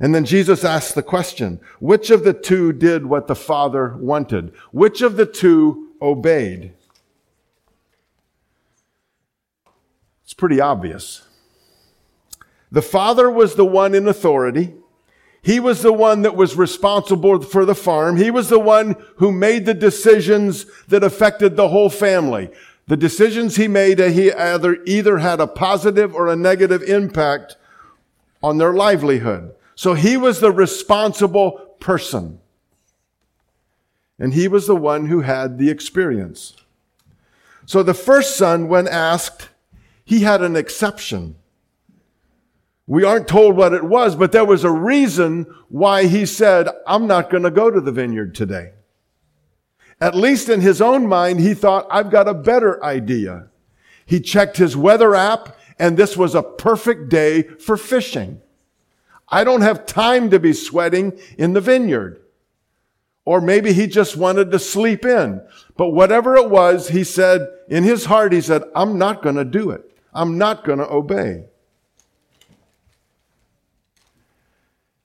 And 0.00 0.12
then 0.12 0.24
Jesus 0.24 0.64
asked 0.64 0.96
the 0.96 1.04
question, 1.04 1.60
which 1.78 2.10
of 2.10 2.24
the 2.24 2.32
two 2.32 2.72
did 2.72 3.06
what 3.06 3.28
the 3.28 3.36
Father 3.36 3.96
wanted? 3.96 4.54
Which 4.72 5.02
of 5.02 5.16
the 5.16 5.26
two 5.26 5.90
obeyed? 6.02 6.72
It's 10.24 10.34
pretty 10.34 10.60
obvious. 10.60 11.22
The 12.72 12.82
Father 12.82 13.30
was 13.30 13.54
the 13.54 13.66
one 13.66 13.94
in 13.94 14.08
authority. 14.08 14.74
He 15.42 15.58
was 15.58 15.82
the 15.82 15.92
one 15.92 16.22
that 16.22 16.36
was 16.36 16.56
responsible 16.56 17.40
for 17.40 17.64
the 17.64 17.74
farm. 17.74 18.16
He 18.16 18.30
was 18.30 18.48
the 18.48 18.58
one 18.58 18.96
who 19.16 19.32
made 19.32 19.64
the 19.64 19.74
decisions 19.74 20.66
that 20.88 21.02
affected 21.02 21.56
the 21.56 21.68
whole 21.68 21.88
family. 21.88 22.50
The 22.88 22.96
decisions 22.96 23.56
he 23.56 23.68
made, 23.68 24.00
uh, 24.00 24.08
he 24.08 24.32
either, 24.32 24.82
either 24.84 25.18
had 25.18 25.40
a 25.40 25.46
positive 25.46 26.14
or 26.14 26.28
a 26.28 26.36
negative 26.36 26.82
impact 26.82 27.56
on 28.42 28.58
their 28.58 28.74
livelihood. 28.74 29.54
So 29.74 29.94
he 29.94 30.16
was 30.16 30.40
the 30.40 30.52
responsible 30.52 31.52
person. 31.80 32.40
And 34.18 34.34
he 34.34 34.48
was 34.48 34.66
the 34.66 34.76
one 34.76 35.06
who 35.06 35.20
had 35.20 35.56
the 35.56 35.70
experience. 35.70 36.54
So 37.64 37.82
the 37.82 37.94
first 37.94 38.36
son, 38.36 38.68
when 38.68 38.86
asked, 38.86 39.48
he 40.04 40.20
had 40.20 40.42
an 40.42 40.56
exception. 40.56 41.36
We 42.90 43.04
aren't 43.04 43.28
told 43.28 43.56
what 43.56 43.72
it 43.72 43.84
was, 43.84 44.16
but 44.16 44.32
there 44.32 44.44
was 44.44 44.64
a 44.64 44.70
reason 44.70 45.46
why 45.68 46.06
he 46.06 46.26
said, 46.26 46.66
I'm 46.88 47.06
not 47.06 47.30
going 47.30 47.44
to 47.44 47.50
go 47.52 47.70
to 47.70 47.80
the 47.80 47.92
vineyard 47.92 48.34
today. 48.34 48.72
At 50.00 50.16
least 50.16 50.48
in 50.48 50.60
his 50.60 50.82
own 50.82 51.06
mind, 51.06 51.38
he 51.38 51.54
thought, 51.54 51.86
I've 51.88 52.10
got 52.10 52.26
a 52.26 52.34
better 52.34 52.82
idea. 52.82 53.46
He 54.06 54.18
checked 54.18 54.56
his 54.56 54.76
weather 54.76 55.14
app, 55.14 55.56
and 55.78 55.96
this 55.96 56.16
was 56.16 56.34
a 56.34 56.42
perfect 56.42 57.08
day 57.08 57.42
for 57.42 57.76
fishing. 57.76 58.42
I 59.28 59.44
don't 59.44 59.60
have 59.60 59.86
time 59.86 60.28
to 60.30 60.40
be 60.40 60.52
sweating 60.52 61.16
in 61.38 61.52
the 61.52 61.60
vineyard. 61.60 62.20
Or 63.24 63.40
maybe 63.40 63.72
he 63.72 63.86
just 63.86 64.16
wanted 64.16 64.50
to 64.50 64.58
sleep 64.58 65.04
in. 65.04 65.40
But 65.76 65.90
whatever 65.90 66.34
it 66.34 66.50
was, 66.50 66.88
he 66.88 67.04
said, 67.04 67.46
in 67.68 67.84
his 67.84 68.06
heart, 68.06 68.32
he 68.32 68.40
said, 68.40 68.64
I'm 68.74 68.98
not 68.98 69.22
going 69.22 69.36
to 69.36 69.44
do 69.44 69.70
it. 69.70 69.96
I'm 70.12 70.38
not 70.38 70.64
going 70.64 70.80
to 70.80 70.90
obey. 70.90 71.44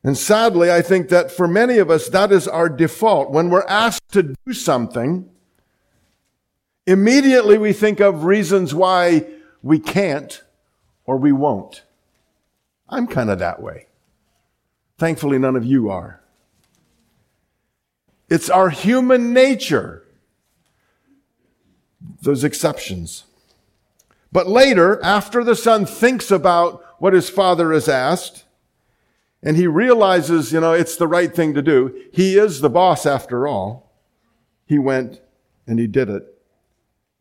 And 0.05 0.15
sadly, 0.15 0.71
I 0.71 0.83
think 0.83 1.09
that 1.09 1.31
for 1.31 1.47
many 1.47 1.79
of 1.79 1.89
us, 1.89 2.09
that 2.09 2.31
is 2.31 2.47
our 2.47 2.69
default. 2.69 3.31
When 3.31 3.49
we're 3.49 3.65
asked 3.65 4.11
to 4.11 4.35
do 4.45 4.53
something, 4.53 5.27
immediately 6.85 7.57
we 7.57 7.73
think 7.73 7.99
of 7.99 8.23
reasons 8.23 8.75
why 8.75 9.25
we 9.63 9.79
can't 9.79 10.43
or 11.07 11.17
we 11.17 11.31
won't. 11.31 11.81
I'm 12.87 13.07
kind 13.07 13.31
of 13.31 13.39
that 13.39 13.63
way. 13.63 13.87
Thankfully, 14.99 15.39
none 15.39 15.55
of 15.55 15.65
you 15.65 15.89
are. 15.89 16.21
It's 18.29 18.47
our 18.47 18.69
human 18.69 19.33
nature. 19.33 20.03
Those 22.21 22.43
exceptions. 22.43 23.23
But 24.31 24.47
later, 24.47 25.03
after 25.03 25.43
the 25.43 25.55
son 25.55 25.87
thinks 25.87 26.29
about 26.29 26.85
what 26.99 27.13
his 27.13 27.27
father 27.27 27.71
has 27.71 27.89
asked, 27.89 28.44
and 29.45 29.55
he 29.55 29.67
realizes, 29.67 30.51
you 30.51 30.59
know, 30.59 30.73
it's 30.73 30.97
the 30.97 31.07
right 31.07 31.33
thing 31.33 31.53
to 31.53 31.61
do. 31.61 31.95
He 32.11 32.37
is 32.37 32.61
the 32.61 32.69
boss 32.69 33.05
after 33.05 33.47
all. 33.47 33.93
He 34.65 34.79
went 34.79 35.21
and 35.67 35.77
he 35.77 35.85
did 35.85 36.09
it 36.09 36.23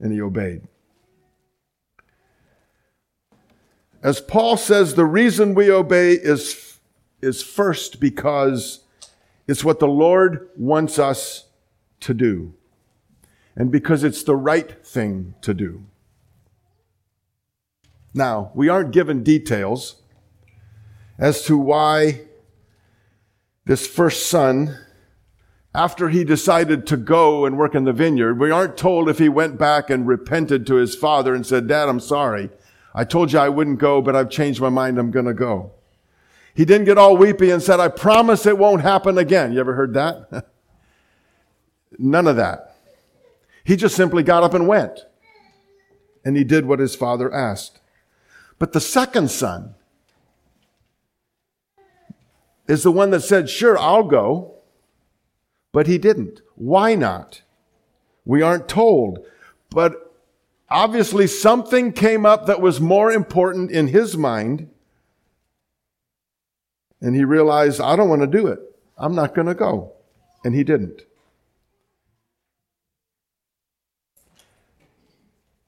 and 0.01 0.11
he 0.11 0.21
obeyed. 0.23 0.63
As 4.03 4.21
Paul 4.21 4.57
says, 4.57 4.95
the 4.95 5.05
reason 5.05 5.55
we 5.55 5.71
obey 5.71 6.13
is 6.13 6.79
is 7.23 7.43
first 7.43 8.01
because 8.01 8.81
it's 9.47 9.65
what 9.65 9.79
the 9.79 9.89
Lord 9.89 10.51
wants 10.57 10.99
us 10.99 11.47
to 12.01 12.13
do, 12.13 12.53
and 13.57 13.71
because 13.71 14.05
it's 14.05 14.23
the 14.23 14.37
right 14.37 14.85
thing 14.87 15.35
to 15.41 15.55
do. 15.55 15.87
Now, 18.13 18.53
we 18.55 18.69
aren't 18.69 18.93
given 18.93 19.23
details 19.23 20.03
as 21.19 21.43
to 21.45 21.57
why 21.57 22.23
this 23.65 23.87
first 23.87 24.29
son, 24.29 24.79
after 25.75 26.09
he 26.09 26.25
decided 26.25 26.87
to 26.87 26.97
go 26.97 27.47
and 27.47 27.57
work 27.57 27.75
in 27.75 27.85
the 27.85 27.93
vineyard, 27.93 28.39
we 28.39 28.51
aren't 28.51 28.77
told 28.77 29.09
if 29.09 29.19
he 29.19 29.29
went 29.29 29.59
back 29.59 29.91
and 29.91 30.07
repented 30.07 30.67
to 30.67 30.75
his 30.75 30.95
father 30.95 31.35
and 31.35 31.47
said, 31.47 31.67
Dad, 31.69 31.89
I'm 31.89 32.01
sorry. 32.01 32.51
I 32.95 33.05
told 33.05 33.33
you 33.33 33.39
I 33.39 33.49
wouldn't 33.49 33.79
go, 33.79 34.01
but 34.01 34.15
I've 34.15 34.31
changed 34.31 34.61
my 34.61 34.69
mind. 34.69 34.99
I'm 34.99 35.11
going 35.11 35.27
to 35.27 35.35
go. 35.35 35.73
He 36.55 36.65
didn't 36.65 36.85
get 36.85 36.99
all 36.99 37.17
weepy 37.17 37.51
and 37.51 37.61
said, 37.61 37.81
I 37.81 37.89
promise 37.89 38.47
it 38.47 38.59
won't 38.59 38.83
happen 38.83 39.19
again. 39.19 39.53
You 39.53 39.61
ever 39.61 39.75
heard 39.75 39.95
that? 39.95 40.47
None 41.99 42.29
of 42.29 42.37
that. 42.37 42.77
He 43.65 43.77
just 43.77 43.97
simply 43.97 44.23
got 44.23 44.45
up 44.45 44.55
and 44.55 44.69
went. 44.69 45.01
And 46.25 46.37
he 46.37 46.45
did 46.45 46.67
what 46.67 46.79
his 46.79 46.95
father 46.95 47.33
asked. 47.33 47.81
But 48.59 48.73
the 48.73 48.81
second 48.81 49.31
son 49.31 49.75
is 52.67 52.83
the 52.83 52.93
one 52.93 53.11
that 53.11 53.21
said, 53.21 53.49
Sure, 53.49 53.79
I'll 53.79 54.05
go. 54.05 54.55
But 55.73 55.87
he 55.87 55.99
didn't. 55.99 56.41
Why 56.55 56.95
not? 56.95 57.43
We 58.25 58.43
aren't 58.43 58.69
told. 58.69 59.19
But 59.71 60.15
obviously 60.71 61.27
something 61.27 61.93
came 61.93 62.25
up 62.25 62.47
that 62.47 62.61
was 62.61 62.81
more 62.81 63.11
important 63.13 63.71
in 63.71 63.89
his 63.89 64.17
mind 64.17 64.71
and 67.05 67.15
he 67.15 67.23
realized, 67.23 67.83
I 67.83 67.97
don't 67.97 68.09
want 68.09 68.23
to 68.23 68.27
do 68.27 68.47
it. 68.47 68.61
I'm 68.97 69.15
not 69.15 69.35
going 69.35 69.47
to 69.47 69.55
go. 69.55 69.93
And 70.43 70.55
he 70.55 70.65
didn't. 70.65 71.03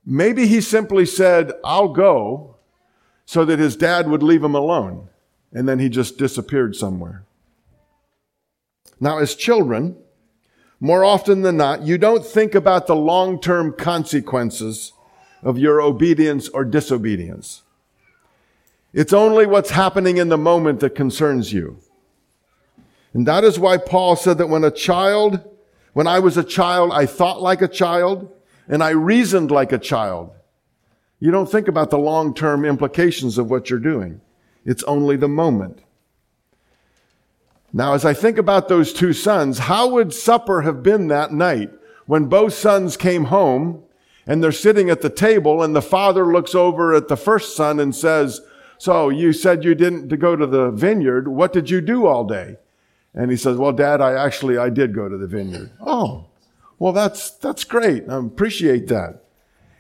Maybe 0.05 0.47
he 0.47 0.61
simply 0.63 1.05
said, 1.05 1.53
I'll 1.63 1.89
go, 1.89 2.57
so 3.27 3.45
that 3.45 3.59
his 3.59 3.77
dad 3.77 4.09
would 4.09 4.23
leave 4.23 4.43
him 4.43 4.55
alone. 4.55 5.09
And 5.53 5.69
then 5.69 5.79
he 5.79 5.89
just 5.89 6.19
disappeared 6.19 6.77
somewhere. 6.77 7.25
Now, 9.01 9.19
as 9.19 9.35
children, 9.35 9.97
more 10.81 11.05
often 11.05 11.43
than 11.43 11.57
not, 11.57 11.83
you 11.83 11.99
don't 11.99 12.25
think 12.25 12.55
about 12.55 12.87
the 12.87 12.97
long 12.97 13.41
term 13.41 13.73
consequences 13.73 14.93
of 15.43 15.59
your 15.59 15.81
obedience 15.81 16.49
or 16.49 16.65
disobedience. 16.65 17.63
It's 18.93 19.13
only 19.13 19.47
what's 19.47 19.71
happening 19.71 20.17
in 20.17 20.29
the 20.29 20.39
moment 20.39 20.81
that 20.81 20.95
concerns 20.95 21.53
you. 21.53 21.79
And 23.13 23.27
that 23.27 23.45
is 23.45 23.59
why 23.59 23.77
Paul 23.79 24.17
said 24.17 24.39
that 24.39 24.49
when 24.49 24.65
a 24.65 24.71
child, 24.71 25.41
when 25.93 26.07
I 26.07 26.19
was 26.19 26.37
a 26.37 26.45
child, 26.45 26.93
I 26.93 27.07
thought 27.07 27.41
like 27.41 27.63
a 27.63 27.69
child 27.69 28.31
and 28.69 28.83
I 28.83 28.91
reasoned 28.91 29.51
like 29.51 29.73
a 29.73 29.79
child. 29.79 30.33
You 31.21 31.31
don't 31.31 31.51
think 31.51 31.69
about 31.69 31.91
the 31.91 31.99
long-term 31.99 32.65
implications 32.65 33.39
of 33.39 33.51
what 33.51 33.71
you're 33.71 33.79
doing. 33.79 34.21
It's 34.67 34.83
only 34.83 35.17
the 35.17 35.29
moment. 35.29 35.81
Now, 37.73 37.95
as 37.95 38.05
I 38.05 38.13
think 38.13 38.37
about 38.37 38.69
those 38.69 38.93
two 38.93 39.13
sons, 39.13 39.61
how 39.61 39.89
would 39.89 40.13
supper 40.13 40.63
have 40.63 40.83
been 40.83 41.09
that 41.09 41.33
night 41.33 41.71
when 42.07 42.27
both 42.27 42.53
sons 42.53 42.97
came 42.97 43.25
home 43.25 43.83
and 44.27 44.43
they're 44.43 44.53
sitting 44.53 44.91
at 44.91 45.03
the 45.03 45.11
table 45.11 45.63
and 45.63 45.75
the 45.75 45.83
father 45.83 46.27
looks 46.33 46.55
over 46.55 46.95
at 46.95 47.09
the 47.09 47.17
first 47.17 47.55
son 47.55 47.79
and 47.79 47.95
says, 47.95 48.41
so 48.79 49.09
you 49.09 49.33
said 49.33 49.63
you 49.63 49.75
didn't 49.75 50.09
go 50.19 50.35
to 50.37 50.47
the 50.47 50.71
vineyard. 50.71 51.29
What 51.29 51.53
did 51.53 51.71
you 51.71 51.81
do 51.81 52.07
all 52.07 52.25
day? 52.25 52.57
And 53.15 53.31
he 53.31 53.37
says, 53.37 53.57
well, 53.57 53.73
dad, 53.73 54.01
I 54.01 54.13
actually, 54.13 54.59
I 54.59 54.69
did 54.69 54.95
go 54.95 55.09
to 55.09 55.17
the 55.17 55.27
vineyard. 55.27 55.71
Oh, 55.81 56.27
well, 56.79 56.93
that's, 56.93 57.31
that's 57.31 57.65
great. 57.65 58.09
I 58.09 58.19
appreciate 58.19 58.89
that. 58.89 59.23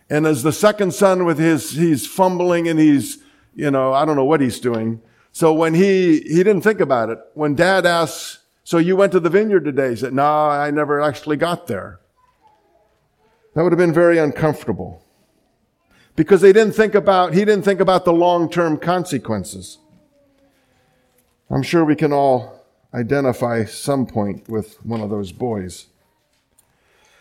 And 0.08 0.26
as 0.26 0.42
the 0.42 0.52
second 0.52 0.94
son 0.94 1.24
with 1.24 1.38
his, 1.38 1.72
he's 1.72 2.06
fumbling 2.06 2.68
and 2.68 2.78
he's, 2.78 3.18
you 3.56 3.70
know, 3.70 3.92
I 3.92 4.04
don't 4.04 4.16
know 4.16 4.24
what 4.24 4.40
he's 4.40 4.60
doing. 4.60 5.00
So 5.32 5.52
when 5.52 5.74
he, 5.74 6.20
he 6.20 6.36
didn't 6.44 6.60
think 6.60 6.80
about 6.80 7.10
it. 7.10 7.18
When 7.34 7.54
dad 7.54 7.86
asks, 7.86 8.40
so 8.62 8.78
you 8.78 8.96
went 8.96 9.12
to 9.12 9.20
the 9.20 9.30
vineyard 9.30 9.64
today? 9.64 9.90
He 9.90 9.96
said, 9.96 10.12
no, 10.12 10.24
I 10.24 10.70
never 10.70 11.00
actually 11.00 11.36
got 11.36 11.66
there. 11.66 12.00
That 13.54 13.62
would 13.62 13.72
have 13.72 13.78
been 13.78 13.92
very 13.94 14.18
uncomfortable 14.18 15.02
because 16.14 16.40
they 16.40 16.52
didn't 16.52 16.74
think 16.74 16.94
about, 16.94 17.32
he 17.32 17.44
didn't 17.44 17.64
think 17.64 17.80
about 17.80 18.04
the 18.04 18.12
long-term 18.12 18.78
consequences. 18.78 19.78
I'm 21.48 21.62
sure 21.62 21.84
we 21.84 21.96
can 21.96 22.12
all 22.12 22.64
identify 22.92 23.64
some 23.64 24.06
point 24.06 24.48
with 24.48 24.84
one 24.84 25.00
of 25.00 25.10
those 25.10 25.32
boys. 25.32 25.86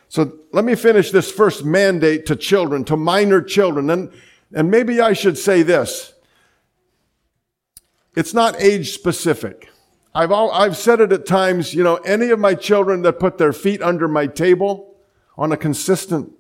So 0.10 0.40
let 0.52 0.66
me 0.66 0.76
finish 0.76 1.12
this 1.12 1.32
first 1.32 1.64
mandate 1.64 2.26
to 2.26 2.36
children, 2.36 2.84
to 2.86 2.98
minor 2.98 3.42
children. 3.42 3.90
And, 3.90 4.12
and 4.54 4.72
maybe 4.72 5.00
I 5.00 5.14
should 5.14 5.38
say 5.38 5.62
this. 5.62 6.14
It's 8.16 8.34
not 8.34 8.60
age 8.62 8.94
specific. 8.94 9.70
I've, 10.14 10.32
all, 10.32 10.50
I've 10.52 10.78
said 10.78 11.02
it 11.02 11.12
at 11.12 11.26
times, 11.26 11.74
you 11.74 11.84
know, 11.84 11.98
any 11.98 12.30
of 12.30 12.40
my 12.40 12.56
children 12.56 13.02
that 13.02 13.20
put 13.20 13.38
their 13.38 13.52
feet 13.52 13.82
under 13.82 14.08
my 14.08 14.28
table 14.28 14.96
on 15.38 15.52
a 15.52 15.58
consistent, 15.58 16.32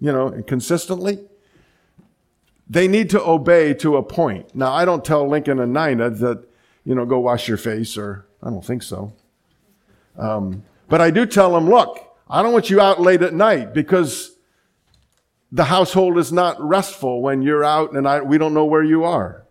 you 0.00 0.10
know, 0.10 0.42
consistently, 0.46 1.18
they 2.68 2.88
need 2.88 3.10
to 3.10 3.22
obey 3.22 3.74
to 3.74 3.98
a 3.98 4.02
point. 4.02 4.54
Now, 4.54 4.72
I 4.72 4.86
don't 4.86 5.04
tell 5.04 5.28
Lincoln 5.28 5.60
and 5.60 5.74
Nina 5.74 6.08
that, 6.08 6.48
you 6.84 6.94
know, 6.94 7.04
go 7.04 7.18
wash 7.18 7.46
your 7.46 7.58
face 7.58 7.98
or 7.98 8.24
I 8.42 8.48
don't 8.48 8.64
think 8.64 8.82
so. 8.82 9.12
Um, 10.18 10.64
but 10.88 11.02
I 11.02 11.10
do 11.10 11.26
tell 11.26 11.52
them, 11.52 11.68
look, 11.68 11.98
I 12.30 12.42
don't 12.42 12.54
want 12.54 12.70
you 12.70 12.80
out 12.80 12.98
late 12.98 13.20
at 13.20 13.34
night 13.34 13.74
because 13.74 14.34
the 15.50 15.64
household 15.64 16.16
is 16.16 16.32
not 16.32 16.58
restful 16.58 17.20
when 17.20 17.42
you're 17.42 17.62
out 17.62 17.92
and 17.92 18.08
I, 18.08 18.22
we 18.22 18.38
don't 18.38 18.54
know 18.54 18.64
where 18.64 18.82
you 18.82 19.04
are. 19.04 19.41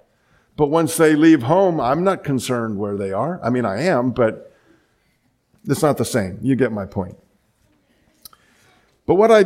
But 0.61 0.69
once 0.69 0.95
they 0.95 1.15
leave 1.15 1.41
home, 1.41 1.81
I'm 1.81 2.03
not 2.03 2.23
concerned 2.23 2.77
where 2.77 2.95
they 2.95 3.11
are. 3.11 3.39
I 3.43 3.49
mean, 3.49 3.65
I 3.65 3.81
am, 3.81 4.11
but 4.11 4.53
it's 5.67 5.81
not 5.81 5.97
the 5.97 6.05
same. 6.05 6.37
You 6.43 6.55
get 6.55 6.71
my 6.71 6.85
point. 6.85 7.17
But 9.07 9.15
what 9.15 9.31
I, 9.31 9.45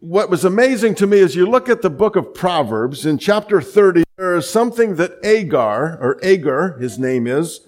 what 0.00 0.28
was 0.28 0.44
amazing 0.44 0.96
to 0.96 1.06
me 1.06 1.18
is 1.20 1.34
you 1.34 1.46
look 1.46 1.70
at 1.70 1.80
the 1.80 1.88
book 1.88 2.14
of 2.14 2.34
Proverbs 2.34 3.06
in 3.06 3.16
chapter 3.16 3.62
30, 3.62 4.04
there 4.18 4.36
is 4.36 4.50
something 4.50 4.96
that 4.96 5.12
Agar, 5.24 5.96
or 5.98 6.22
Agur, 6.22 6.76
his 6.78 6.98
name 6.98 7.26
is, 7.26 7.60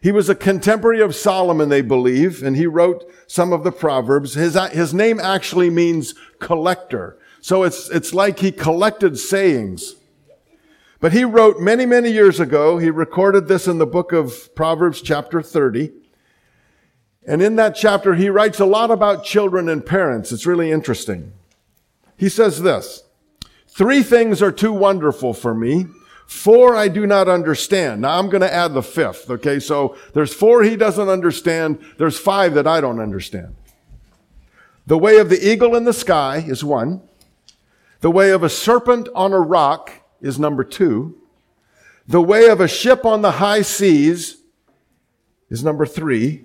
he 0.00 0.12
was 0.12 0.28
a 0.28 0.34
contemporary 0.36 1.00
of 1.00 1.16
Solomon, 1.16 1.68
they 1.68 1.82
believe, 1.82 2.44
and 2.44 2.54
he 2.54 2.68
wrote 2.68 3.10
some 3.26 3.52
of 3.52 3.64
the 3.64 3.72
Proverbs. 3.72 4.34
His, 4.34 4.56
his 4.70 4.94
name 4.94 5.18
actually 5.18 5.68
means 5.68 6.14
collector. 6.38 7.18
So 7.40 7.64
it's, 7.64 7.90
it's 7.90 8.14
like 8.14 8.38
he 8.38 8.52
collected 8.52 9.18
sayings. 9.18 9.96
But 11.00 11.12
he 11.12 11.24
wrote 11.24 11.60
many, 11.60 11.84
many 11.84 12.10
years 12.10 12.40
ago, 12.40 12.78
he 12.78 12.90
recorded 12.90 13.48
this 13.48 13.66
in 13.66 13.78
the 13.78 13.86
book 13.86 14.12
of 14.12 14.54
Proverbs 14.54 15.02
chapter 15.02 15.42
30. 15.42 15.92
And 17.26 17.42
in 17.42 17.56
that 17.56 17.74
chapter, 17.74 18.14
he 18.14 18.30
writes 18.30 18.60
a 18.60 18.66
lot 18.66 18.90
about 18.90 19.24
children 19.24 19.68
and 19.68 19.84
parents. 19.84 20.32
It's 20.32 20.46
really 20.46 20.70
interesting. 20.70 21.32
He 22.16 22.28
says 22.28 22.62
this, 22.62 23.04
three 23.66 24.02
things 24.02 24.40
are 24.40 24.52
too 24.52 24.72
wonderful 24.72 25.34
for 25.34 25.54
me. 25.54 25.86
Four 26.26 26.74
I 26.74 26.88
do 26.88 27.06
not 27.06 27.28
understand. 27.28 28.00
Now 28.00 28.18
I'm 28.18 28.28
going 28.28 28.40
to 28.40 28.52
add 28.52 28.74
the 28.74 28.82
fifth. 28.82 29.30
Okay. 29.30 29.60
So 29.60 29.96
there's 30.12 30.34
four 30.34 30.62
he 30.64 30.76
doesn't 30.76 31.08
understand. 31.08 31.78
There's 31.98 32.18
five 32.18 32.54
that 32.54 32.66
I 32.66 32.80
don't 32.80 32.98
understand. 32.98 33.54
The 34.86 34.98
way 34.98 35.18
of 35.18 35.28
the 35.28 35.48
eagle 35.48 35.76
in 35.76 35.84
the 35.84 35.92
sky 35.92 36.44
is 36.46 36.64
one. 36.64 37.02
The 38.00 38.10
way 38.10 38.30
of 38.30 38.42
a 38.42 38.48
serpent 38.48 39.08
on 39.14 39.32
a 39.32 39.40
rock 39.40 39.92
is 40.26 40.38
number 40.38 40.64
two. 40.64 41.16
The 42.08 42.20
way 42.20 42.48
of 42.48 42.60
a 42.60 42.68
ship 42.68 43.04
on 43.04 43.22
the 43.22 43.32
high 43.32 43.62
seas 43.62 44.38
is 45.48 45.64
number 45.64 45.86
three. 45.86 46.44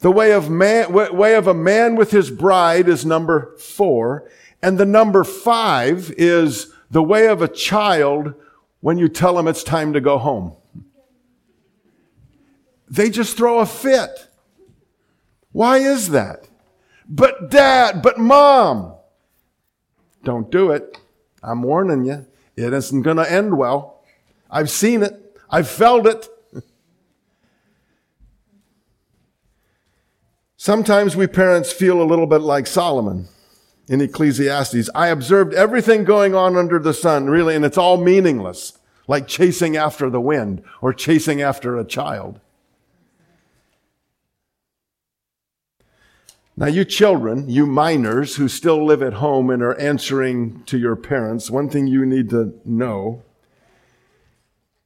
The 0.00 0.10
way 0.10 0.32
of 0.32 0.50
man, 0.50 0.92
way 0.92 1.34
of 1.34 1.46
a 1.46 1.54
man 1.54 1.96
with 1.96 2.10
his 2.10 2.30
bride 2.30 2.88
is 2.88 3.06
number 3.06 3.56
four. 3.58 4.28
And 4.62 4.78
the 4.78 4.84
number 4.84 5.24
five 5.24 6.12
is 6.18 6.72
the 6.90 7.02
way 7.02 7.28
of 7.28 7.42
a 7.42 7.48
child 7.48 8.34
when 8.80 8.98
you 8.98 9.08
tell 9.08 9.34
them 9.34 9.48
it's 9.48 9.62
time 9.62 9.92
to 9.92 10.00
go 10.00 10.18
home. 10.18 10.54
They 12.88 13.10
just 13.10 13.36
throw 13.36 13.60
a 13.60 13.66
fit. 13.66 14.28
Why 15.52 15.78
is 15.78 16.10
that? 16.10 16.48
But 17.08 17.50
dad, 17.50 18.02
but 18.02 18.18
mom. 18.18 18.94
Don't 20.24 20.50
do 20.50 20.70
it. 20.70 20.98
I'm 21.42 21.62
warning 21.62 22.04
you. 22.04 22.26
It 22.56 22.72
isn't 22.72 23.02
going 23.02 23.18
to 23.18 23.30
end 23.30 23.56
well. 23.58 24.02
I've 24.50 24.70
seen 24.70 25.02
it. 25.02 25.36
I've 25.50 25.68
felt 25.68 26.06
it. 26.06 26.28
Sometimes 30.56 31.14
we 31.14 31.26
parents 31.26 31.72
feel 31.72 32.02
a 32.02 32.04
little 32.04 32.26
bit 32.26 32.40
like 32.40 32.66
Solomon 32.66 33.28
in 33.88 34.00
Ecclesiastes. 34.00 34.90
I 34.94 35.08
observed 35.08 35.54
everything 35.54 36.04
going 36.04 36.34
on 36.34 36.56
under 36.56 36.78
the 36.78 36.94
sun, 36.94 37.28
really, 37.28 37.54
and 37.54 37.64
it's 37.64 37.78
all 37.78 37.98
meaningless, 37.98 38.78
like 39.06 39.28
chasing 39.28 39.76
after 39.76 40.10
the 40.10 40.20
wind 40.20 40.64
or 40.80 40.92
chasing 40.92 41.42
after 41.42 41.76
a 41.76 41.84
child. 41.84 42.40
Now, 46.56 46.66
you 46.66 46.84
children, 46.84 47.50
you 47.50 47.66
minors 47.66 48.36
who 48.36 48.48
still 48.48 48.84
live 48.84 49.02
at 49.02 49.14
home 49.14 49.50
and 49.50 49.62
are 49.62 49.78
answering 49.78 50.62
to 50.64 50.78
your 50.78 50.96
parents, 50.96 51.50
one 51.50 51.68
thing 51.68 51.86
you 51.86 52.06
need 52.06 52.30
to 52.30 52.58
know 52.64 53.22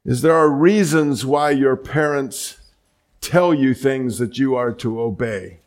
is 0.05 0.23
there 0.23 0.35
are 0.35 0.51
reasons 0.51 1.25
why 1.25 1.51
your 1.51 1.77
parents 1.77 2.59
tell 3.21 3.55
you 3.55 3.75
things 3.75 4.19
that 4.19 4.39
you 4.39 4.57
are 4.57 4.73
to 4.73 5.01
obey 5.01 5.61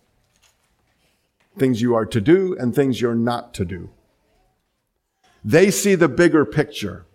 things 1.57 1.81
you 1.81 1.95
are 1.95 2.05
to 2.05 2.21
do 2.21 2.55
and 2.59 2.73
things 2.73 3.01
you're 3.01 3.15
not 3.15 3.53
to 3.55 3.65
do. 3.65 3.89
They 5.43 5.71
see 5.71 5.95
the 5.95 6.07
bigger 6.07 6.45
picture. 6.45 7.05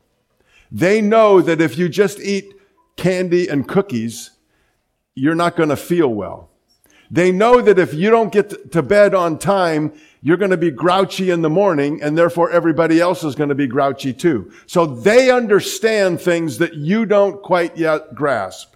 They 0.70 1.00
know 1.00 1.40
that 1.40 1.60
if 1.60 1.78
you 1.78 1.88
just 1.88 2.20
eat 2.20 2.52
candy 2.96 3.48
and 3.48 3.66
cookies, 3.66 4.32
you're 5.14 5.34
not 5.34 5.56
going 5.56 5.70
to 5.70 5.76
feel 5.76 6.08
well. 6.08 6.50
They 7.10 7.32
know 7.32 7.60
that 7.60 7.78
if 7.78 7.94
you 7.94 8.10
don't 8.10 8.32
get 8.32 8.72
to 8.72 8.82
bed 8.82 9.14
on 9.14 9.38
time, 9.38 9.92
you're 10.20 10.36
going 10.36 10.50
to 10.50 10.56
be 10.56 10.70
grouchy 10.70 11.30
in 11.30 11.42
the 11.42 11.50
morning 11.50 12.02
and 12.02 12.18
therefore 12.18 12.50
everybody 12.50 13.00
else 13.00 13.24
is 13.24 13.34
going 13.34 13.48
to 13.48 13.54
be 13.54 13.66
grouchy 13.66 14.12
too. 14.12 14.52
So 14.66 14.84
they 14.84 15.30
understand 15.30 16.20
things 16.20 16.58
that 16.58 16.74
you 16.74 17.06
don't 17.06 17.42
quite 17.42 17.76
yet 17.76 18.14
grasp. 18.14 18.74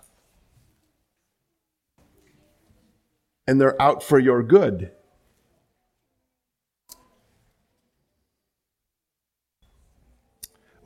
And 3.47 3.61
they're 3.61 3.81
out 3.83 4.03
for 4.03 4.19
your 4.19 4.43
good. 4.43 4.93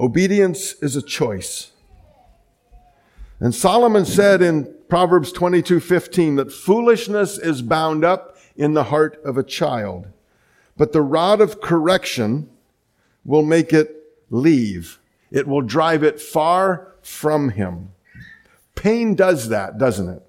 Obedience 0.01 0.75
is 0.83 0.97
a 0.97 1.03
choice. 1.03 1.73
And 3.41 3.55
Solomon 3.55 4.05
said 4.05 4.43
in 4.43 4.76
Proverbs 4.89 5.33
22, 5.33 5.81
15 5.81 6.37
that 6.37 6.53
foolishness 6.53 7.39
is 7.39 7.63
bound 7.63 8.05
up 8.05 8.37
in 8.55 8.75
the 8.75 8.85
heart 8.85 9.21
of 9.25 9.37
a 9.37 9.43
child, 9.43 10.09
but 10.77 10.93
the 10.93 11.03
rod 11.03 11.41
of 11.41 11.61
correction 11.61 12.49
will 13.25 13.43
make 13.43 13.73
it 13.73 13.97
leave. 14.31 15.01
It 15.31 15.49
will 15.49 15.63
drive 15.63 16.03
it 16.05 16.21
far 16.21 16.95
from 17.03 17.51
him. 17.51 17.91
Pain 18.75 19.15
does 19.15 19.49
that, 19.49 19.79
doesn't 19.79 20.09
it? 20.09 20.23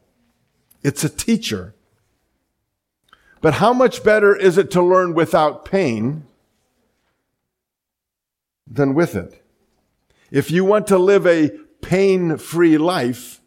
It's 0.83 1.03
a 1.03 1.09
teacher. 1.09 1.75
But 3.41 3.55
how 3.55 3.73
much 3.73 4.03
better 4.03 4.35
is 4.35 4.57
it 4.57 4.71
to 4.71 4.81
learn 4.81 5.13
without 5.13 5.65
pain 5.65 6.25
than 8.65 8.95
with 8.95 9.15
it? 9.15 9.43
If 10.31 10.49
you 10.49 10.65
want 10.65 10.87
to 10.87 10.97
live 10.97 11.27
a 11.27 11.49
pain 11.81 12.37
free 12.37 12.77
life, 12.77 13.39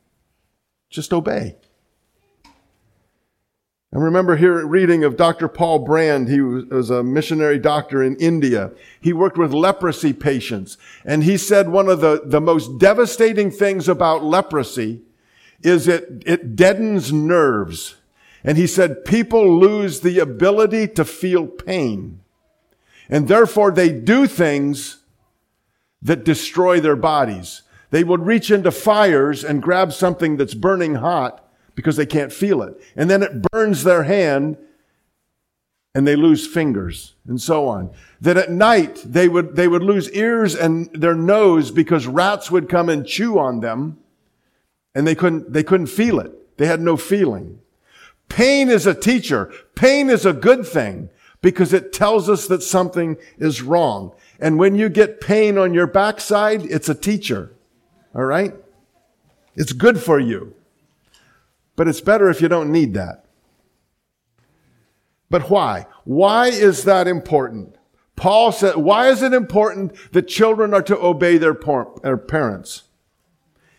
just 0.90 1.12
obey. 1.12 1.56
I 3.92 3.98
remember 3.98 4.36
here 4.36 4.64
reading 4.64 5.02
of 5.02 5.16
Dr. 5.16 5.48
Paul 5.48 5.80
Brand. 5.80 6.28
He 6.28 6.40
was 6.40 6.90
a 6.90 7.02
missionary 7.02 7.58
doctor 7.58 8.02
in 8.02 8.14
India. 8.16 8.70
He 9.00 9.12
worked 9.12 9.36
with 9.36 9.52
leprosy 9.52 10.12
patients. 10.12 10.78
And 11.04 11.24
he 11.24 11.36
said 11.36 11.70
one 11.70 11.88
of 11.88 12.00
the, 12.00 12.22
the 12.24 12.40
most 12.40 12.78
devastating 12.78 13.50
things 13.50 13.88
about 13.88 14.22
leprosy 14.22 15.02
is 15.62 15.88
it, 15.88 16.22
it 16.24 16.54
deadens 16.54 17.12
nerves. 17.12 17.96
And 18.44 18.56
he 18.56 18.68
said 18.68 19.04
people 19.04 19.58
lose 19.58 20.00
the 20.00 20.20
ability 20.20 20.86
to 20.88 21.04
feel 21.04 21.48
pain. 21.48 22.20
And 23.08 23.26
therefore 23.26 23.72
they 23.72 23.90
do 23.90 24.28
things 24.28 24.98
that 26.00 26.24
destroy 26.24 26.78
their 26.78 26.96
bodies. 26.96 27.62
They 27.90 28.04
would 28.04 28.24
reach 28.26 28.50
into 28.50 28.70
fires 28.70 29.44
and 29.44 29.62
grab 29.62 29.92
something 29.92 30.36
that's 30.36 30.54
burning 30.54 30.96
hot 30.96 31.44
because 31.74 31.96
they 31.96 32.06
can't 32.06 32.32
feel 32.32 32.62
it. 32.62 32.80
And 32.96 33.10
then 33.10 33.22
it 33.22 33.42
burns 33.50 33.84
their 33.84 34.04
hand 34.04 34.56
and 35.94 36.06
they 36.06 36.16
lose 36.16 36.46
fingers 36.46 37.14
and 37.26 37.40
so 37.40 37.66
on. 37.66 37.90
That 38.20 38.36
at 38.36 38.50
night 38.50 39.02
they 39.04 39.28
would, 39.28 39.56
they 39.56 39.66
would 39.66 39.82
lose 39.82 40.10
ears 40.12 40.54
and 40.54 40.88
their 40.92 41.14
nose 41.14 41.70
because 41.70 42.06
rats 42.06 42.50
would 42.50 42.68
come 42.68 42.88
and 42.88 43.06
chew 43.06 43.38
on 43.38 43.60
them 43.60 43.98
and 44.94 45.06
they 45.06 45.14
couldn't, 45.14 45.52
they 45.52 45.64
couldn't 45.64 45.86
feel 45.86 46.20
it. 46.20 46.58
They 46.58 46.66
had 46.66 46.80
no 46.80 46.96
feeling. 46.96 47.60
Pain 48.28 48.68
is 48.68 48.86
a 48.86 48.94
teacher. 48.94 49.52
Pain 49.74 50.08
is 50.08 50.24
a 50.24 50.32
good 50.32 50.66
thing 50.66 51.10
because 51.42 51.72
it 51.72 51.92
tells 51.92 52.28
us 52.28 52.46
that 52.46 52.62
something 52.62 53.16
is 53.38 53.62
wrong. 53.62 54.12
And 54.38 54.58
when 54.58 54.76
you 54.76 54.88
get 54.88 55.20
pain 55.20 55.58
on 55.58 55.74
your 55.74 55.86
backside, 55.86 56.62
it's 56.62 56.88
a 56.88 56.94
teacher. 56.94 57.52
All 58.14 58.24
right? 58.24 58.54
It's 59.56 59.72
good 59.72 60.00
for 60.00 60.18
you. 60.18 60.54
but 61.76 61.88
it's 61.88 62.02
better 62.02 62.28
if 62.28 62.42
you 62.42 62.48
don't 62.48 62.70
need 62.70 62.92
that. 62.92 63.24
But 65.30 65.48
why? 65.48 65.86
Why 66.04 66.48
is 66.48 66.84
that 66.84 67.08
important? 67.08 67.76
Paul 68.16 68.52
said, 68.52 68.76
why 68.76 69.08
is 69.08 69.22
it 69.22 69.32
important 69.32 69.94
that 70.12 70.28
children 70.28 70.74
are 70.74 70.82
to 70.82 70.98
obey 70.98 71.38
their, 71.38 71.54
parents? 71.54 72.82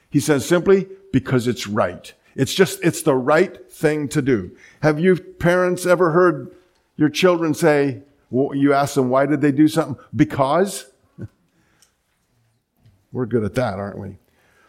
He 0.09 0.19
says 0.19 0.47
simply, 0.47 0.87
because 1.13 1.47
it's 1.47 1.67
right. 1.67 2.11
It's 2.35 2.55
just, 2.55 2.83
it's 2.83 3.03
the 3.03 3.13
right 3.13 3.71
thing 3.71 4.07
to 4.09 4.21
do. 4.23 4.57
Have 4.81 4.99
you 4.99 5.15
parents 5.17 5.85
ever 5.85 6.09
heard 6.09 6.55
your 6.97 7.09
children 7.09 7.53
say, 7.53 8.01
well, 8.31 8.55
you 8.55 8.73
ask 8.73 8.95
them, 8.95 9.09
why 9.09 9.27
did 9.27 9.41
they 9.41 9.51
do 9.51 9.67
something? 9.67 10.03
Because? 10.15 10.89
We're 13.11 13.27
good 13.27 13.43
at 13.43 13.53
that, 13.53 13.77
aren't 13.77 13.99
we? 13.99 14.17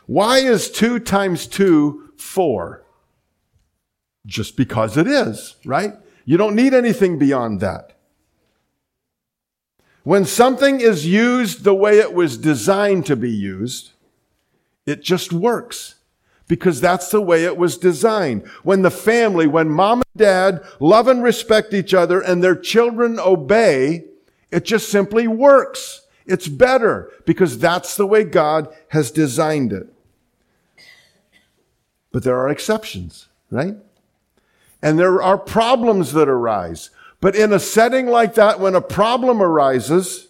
Why 0.07 0.39
is 0.39 0.71
two 0.71 0.99
times 0.99 1.47
two 1.47 2.11
four? 2.17 2.85
Just 4.27 4.57
because 4.57 4.97
it 4.97 5.07
is, 5.07 5.57
right? 5.65 5.95
You 6.25 6.37
don't 6.37 6.55
need 6.55 6.75
anything 6.75 7.19
beyond 7.19 7.61
that. 7.61 7.97
When 10.05 10.25
something 10.25 10.81
is 10.81 11.07
used 11.07 11.65
the 11.65 11.75
way 11.75 11.99
it 11.99 12.13
was 12.13 12.37
designed 12.37 13.07
to 13.07 13.17
be 13.17 13.31
used, 13.31 13.93
it 14.85 15.03
just 15.03 15.33
works 15.33 15.97
because 16.49 16.81
that's 16.81 17.11
the 17.11 17.21
way 17.21 17.45
it 17.45 17.57
was 17.57 17.79
designed. 17.79 18.47
When 18.63 18.83
the 18.83 18.91
family, 18.91 19.47
when 19.47 19.69
mom 19.69 19.99
and 19.99 20.19
dad 20.19 20.65
love 20.81 21.09
and 21.09 21.23
respect 21.23 21.73
each 21.73 21.95
other 21.95 22.21
and 22.21 22.43
their 22.43 22.57
children 22.57 23.19
obey, 23.19 24.05
it 24.51 24.65
just 24.65 24.91
simply 24.91 25.27
works. 25.29 26.02
It's 26.33 26.49
better 26.49 27.11
because 27.27 27.59
that's 27.59 27.95
the 27.95 28.07
way 28.07 28.25
God 28.25 28.75
has 28.89 29.11
designed 29.11 29.71
it. 29.71 29.87
But 32.11 32.25
there 32.25 32.39
are 32.39 32.49
exceptions, 32.49 33.29
right? 33.51 33.77
And 34.81 34.99
there 34.99 35.21
are 35.21 35.37
problems 35.37 36.15
that 36.15 36.31
arise. 36.31 36.89
But 37.21 37.37
in 37.37 37.53
a 37.53 37.59
setting 37.59 38.07
like 38.07 38.35
that, 38.35 38.61
when 38.61 38.75
a 38.75 38.81
problem 38.81 39.43
arises, 39.43 40.29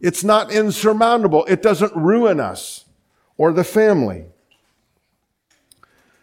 it's 0.00 0.22
not 0.22 0.52
insurmountable. 0.52 1.44
It 1.46 1.60
doesn't 1.60 1.94
ruin 1.96 2.38
us 2.38 2.84
or 3.36 3.52
the 3.52 3.64
family. 3.64 4.26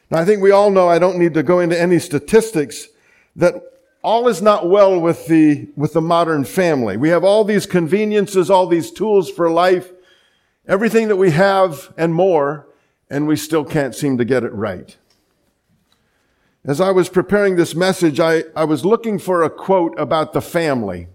Now, 0.09 0.19
I 0.19 0.25
think 0.25 0.41
we 0.41 0.51
all 0.51 0.71
know, 0.71 0.87
I 0.87 0.97
don't 0.97 1.19
need 1.19 1.33
to 1.33 1.43
go 1.43 1.59
into 1.59 1.79
any 1.79 1.99
statistics, 1.99 2.87
that 3.35 3.55
all 4.09 4.27
is 4.27 4.41
not 4.41 4.67
well 4.67 4.99
with 4.99 5.27
the, 5.27 5.67
with 5.75 5.93
the 5.93 6.01
modern 6.01 6.43
family. 6.43 6.97
We 6.97 7.09
have 7.09 7.23
all 7.23 7.43
these 7.43 7.67
conveniences, 7.67 8.49
all 8.49 8.65
these 8.65 8.89
tools 8.89 9.29
for 9.29 9.51
life, 9.51 9.91
everything 10.67 11.09
that 11.09 11.17
we 11.17 11.29
have 11.29 11.93
and 11.95 12.11
more, 12.11 12.67
and 13.07 13.27
we 13.27 13.35
still 13.35 13.63
can't 13.63 13.93
seem 13.93 14.17
to 14.17 14.25
get 14.25 14.43
it 14.43 14.51
right. 14.51 14.97
As 16.65 16.81
I 16.81 16.89
was 16.89 17.07
preparing 17.07 17.55
this 17.55 17.75
message, 17.75 18.19
I, 18.19 18.45
I 18.55 18.63
was 18.63 18.83
looking 18.83 19.19
for 19.19 19.43
a 19.43 19.49
quote 19.49 19.93
about 19.99 20.33
the 20.33 20.41
family. 20.41 21.05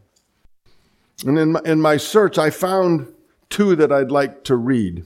And 1.26 1.36
in 1.36 1.50
my, 1.50 1.62
in 1.64 1.80
my 1.80 1.96
search, 1.96 2.38
I 2.38 2.50
found 2.50 3.12
two 3.50 3.74
that 3.74 3.90
I'd 3.90 4.12
like 4.12 4.44
to 4.44 4.54
read. 4.54 5.04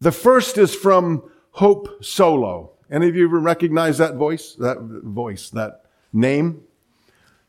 The 0.00 0.10
first 0.10 0.58
is 0.58 0.74
from 0.74 1.22
Hope 1.52 2.04
Solo. 2.04 2.72
Any 2.90 3.08
of 3.08 3.16
you 3.16 3.28
recognize 3.28 3.98
that 3.98 4.14
voice? 4.14 4.54
That 4.54 4.78
voice, 4.80 5.50
that 5.50 5.84
name? 6.12 6.62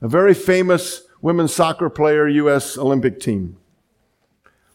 A 0.02 0.08
very 0.08 0.34
famous 0.34 1.04
women's 1.22 1.54
soccer 1.54 1.90
player, 1.90 2.28
U.S. 2.28 2.78
Olympic 2.78 3.20
team. 3.20 3.58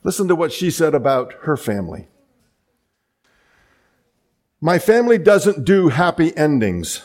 Listen 0.03 0.29
to 0.29 0.37
what 0.37 0.53
she 0.53 0.71
said 0.71 0.95
about 0.95 1.35
her 1.43 1.57
family. 1.57 2.09
My 4.61 4.79
family 4.79 5.19
doesn't 5.19 5.65
do 5.65 5.89
happy 5.89 6.35
endings. 6.37 7.03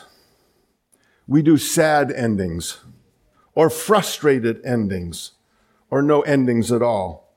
We 1.26 1.42
do 1.42 1.56
sad 1.56 2.10
endings 2.10 2.80
or 3.54 3.68
frustrated 3.70 4.64
endings 4.64 5.32
or 5.90 6.02
no 6.02 6.22
endings 6.22 6.72
at 6.72 6.82
all. 6.82 7.34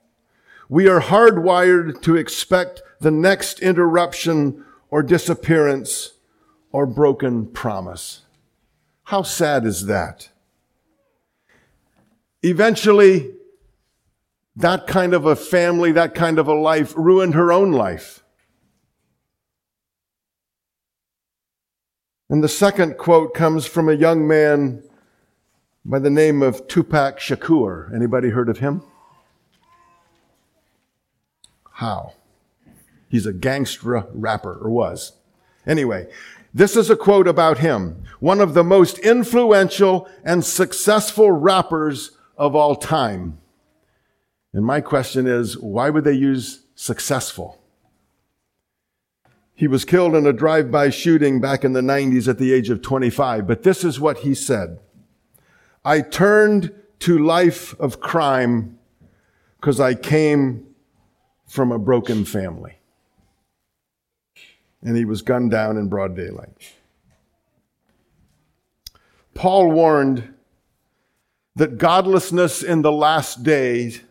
We 0.70 0.88
are 0.88 1.02
hardwired 1.02 2.02
to 2.04 2.16
expect 2.16 2.82
the 3.00 3.12
next 3.12 3.60
interruption 3.60 4.64
or 4.90 5.04
disappearance 5.04 6.13
or 6.74 6.86
broken 6.86 7.46
promise. 7.46 8.24
How 9.04 9.22
sad 9.22 9.64
is 9.64 9.86
that? 9.86 10.30
Eventually, 12.42 13.32
that 14.58 14.88
kind 14.88 15.14
of 15.14 15.26
a 15.26 15.36
family, 15.36 15.94
that 15.94 16.14
kind 16.14 16.38
of 16.38 16.48
a 16.48 16.54
life 16.54 16.94
ruined 16.98 17.36
her 17.36 17.54
own 17.54 17.72
life. 17.72 18.24
And 22.30 22.44
the 22.44 22.50
second 22.50 22.98
quote 22.98 23.34
comes 23.34 23.66
from 23.66 23.88
a 23.88 23.94
young 23.94 24.28
man 24.28 24.84
by 25.86 26.00
the 26.00 26.10
name 26.10 26.42
of 26.42 26.68
Tupac 26.68 27.20
Shakur. 27.20 27.94
Anybody 27.94 28.30
heard 28.30 28.50
of 28.50 28.58
him? 28.58 28.82
How? 31.74 32.14
He's 33.10 33.26
a 33.26 33.34
gangster 33.34 34.08
rapper, 34.14 34.58
or 34.60 34.70
was. 34.72 35.14
Anyway, 35.68 36.08
this 36.54 36.76
is 36.76 36.90
a 36.90 36.96
quote 36.96 37.28
about 37.28 37.58
him. 37.58 38.04
One 38.20 38.40
of 38.40 38.54
the 38.54 38.64
most 38.64 39.00
influential 39.00 40.08
and 40.24 40.46
successful 40.46 41.32
rappers 41.32 42.12
of 42.38 42.56
all 42.56 42.76
time. 42.76 43.40
And 44.54 44.64
my 44.64 44.80
question 44.82 45.26
is, 45.26 45.58
why 45.58 45.90
would 45.90 46.04
they 46.04 46.14
use 46.14 46.66
successful? 46.76 47.60
He 49.56 49.68
was 49.68 49.86
killed 49.86 50.16
in 50.16 50.28
a 50.28 50.34
drive-by 50.34 50.90
shooting 50.90 51.42
back 51.42 51.64
in 51.64 51.74
the 51.74 51.82
90s 51.82 52.28
at 52.28 52.38
the 52.38 52.54
age 52.54 52.70
of 52.70 52.82
25. 52.82 53.48
But 53.48 53.64
this 53.64 53.84
is 53.84 54.00
what 54.00 54.20
he 54.20 54.36
said. 54.36 54.80
I 55.86 56.02
turned 56.02 56.74
to 57.00 57.18
life 57.18 57.78
of 57.80 58.00
crime 58.00 58.78
because 59.60 59.80
I 59.80 59.96
came 59.96 60.68
from 61.48 61.72
a 61.72 61.80
broken 61.80 62.26
family. 62.26 62.78
And 64.84 64.98
he 64.98 65.06
was 65.06 65.22
gunned 65.22 65.52
down 65.52 65.78
in 65.78 65.88
broad 65.88 66.16
daylight. 66.16 66.74
Paul 69.34 69.72
warned 69.72 70.34
that 71.56 71.78
godlessness 71.78 72.64
in 72.64 72.82
the 72.82 72.92
last 72.92 73.44
days 73.44 74.02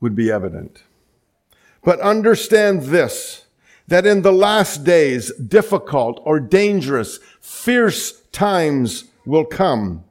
would 0.00 0.14
be 0.14 0.30
evident. 0.30 0.82
But 1.82 2.00
understand 2.00 2.82
this, 2.84 3.46
that 3.88 4.06
in 4.06 4.22
the 4.22 4.32
last 4.32 4.84
days, 4.84 5.32
difficult 5.36 6.20
or 6.24 6.38
dangerous, 6.38 7.18
fierce 7.40 8.20
times 8.32 9.04
will 9.24 9.44
come. 9.44 10.04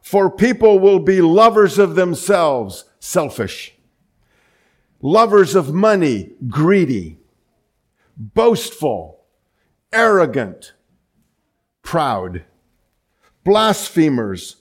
For 0.00 0.30
people 0.30 0.78
will 0.78 1.00
be 1.00 1.20
lovers 1.20 1.78
of 1.78 1.94
themselves, 1.96 2.84
selfish. 3.00 3.74
Lovers 5.02 5.54
of 5.54 5.72
money, 5.72 6.30
greedy. 6.48 7.18
Boastful, 8.16 9.20
arrogant, 9.92 10.72
proud. 11.82 12.44
Blasphemers, 13.44 14.56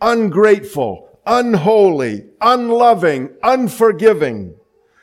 ungrateful, 0.00 1.20
unholy, 1.26 2.26
unloving, 2.40 3.30
unforgiving 3.42 4.54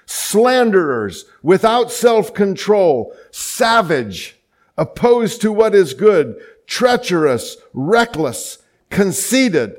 slanderers, 0.06 1.26
without 1.42 1.92
self-control, 1.92 3.16
savage, 3.32 4.40
opposed 4.78 5.42
to 5.42 5.52
what 5.52 5.74
is 5.76 5.94
good, 5.94 6.36
treacherous, 6.68 7.58
reckless, 7.74 8.60
conceited, 8.90 9.76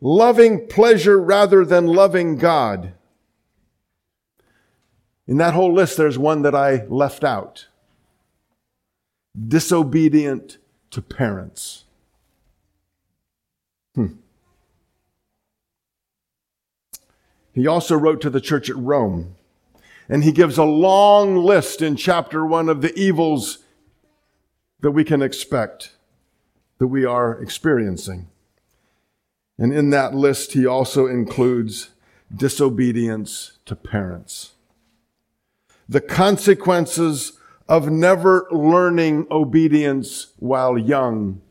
loving 0.00 0.66
pleasure 0.68 1.20
rather 1.20 1.64
than 1.64 1.86
loving 1.86 2.36
God. 2.36 2.92
In 5.26 5.36
that 5.38 5.54
whole 5.54 5.72
list, 5.72 5.96
there's 5.96 6.18
one 6.18 6.42
that 6.42 6.54
I 6.54 6.84
left 6.86 7.24
out. 7.24 7.68
Disobedient 9.48 10.58
to 10.90 11.00
parents. 11.00 11.84
Hmm. 13.94 14.14
He 17.54 17.66
also 17.66 17.96
wrote 17.96 18.20
to 18.22 18.30
the 18.30 18.40
church 18.40 18.68
at 18.68 18.76
Rome. 18.76 19.36
And 20.08 20.24
he 20.24 20.32
gives 20.32 20.58
a 20.58 20.64
long 20.64 21.36
list 21.36 21.80
in 21.80 21.96
chapter 21.96 22.44
one 22.44 22.68
of 22.68 22.82
the 22.82 22.94
evils 22.98 23.58
that 24.80 24.90
we 24.90 25.04
can 25.04 25.22
expect, 25.22 25.92
that 26.78 26.88
we 26.88 27.04
are 27.04 27.40
experiencing. 27.40 28.28
And 29.58 29.72
in 29.72 29.90
that 29.90 30.14
list, 30.14 30.52
he 30.52 30.66
also 30.66 31.06
includes 31.06 31.90
disobedience 32.34 33.58
to 33.66 33.76
parents. 33.76 34.51
The 35.92 36.00
consequences 36.00 37.32
of 37.68 37.90
never 37.90 38.48
learning 38.50 39.26
obedience 39.30 40.28
while 40.38 40.78
young 40.78 41.42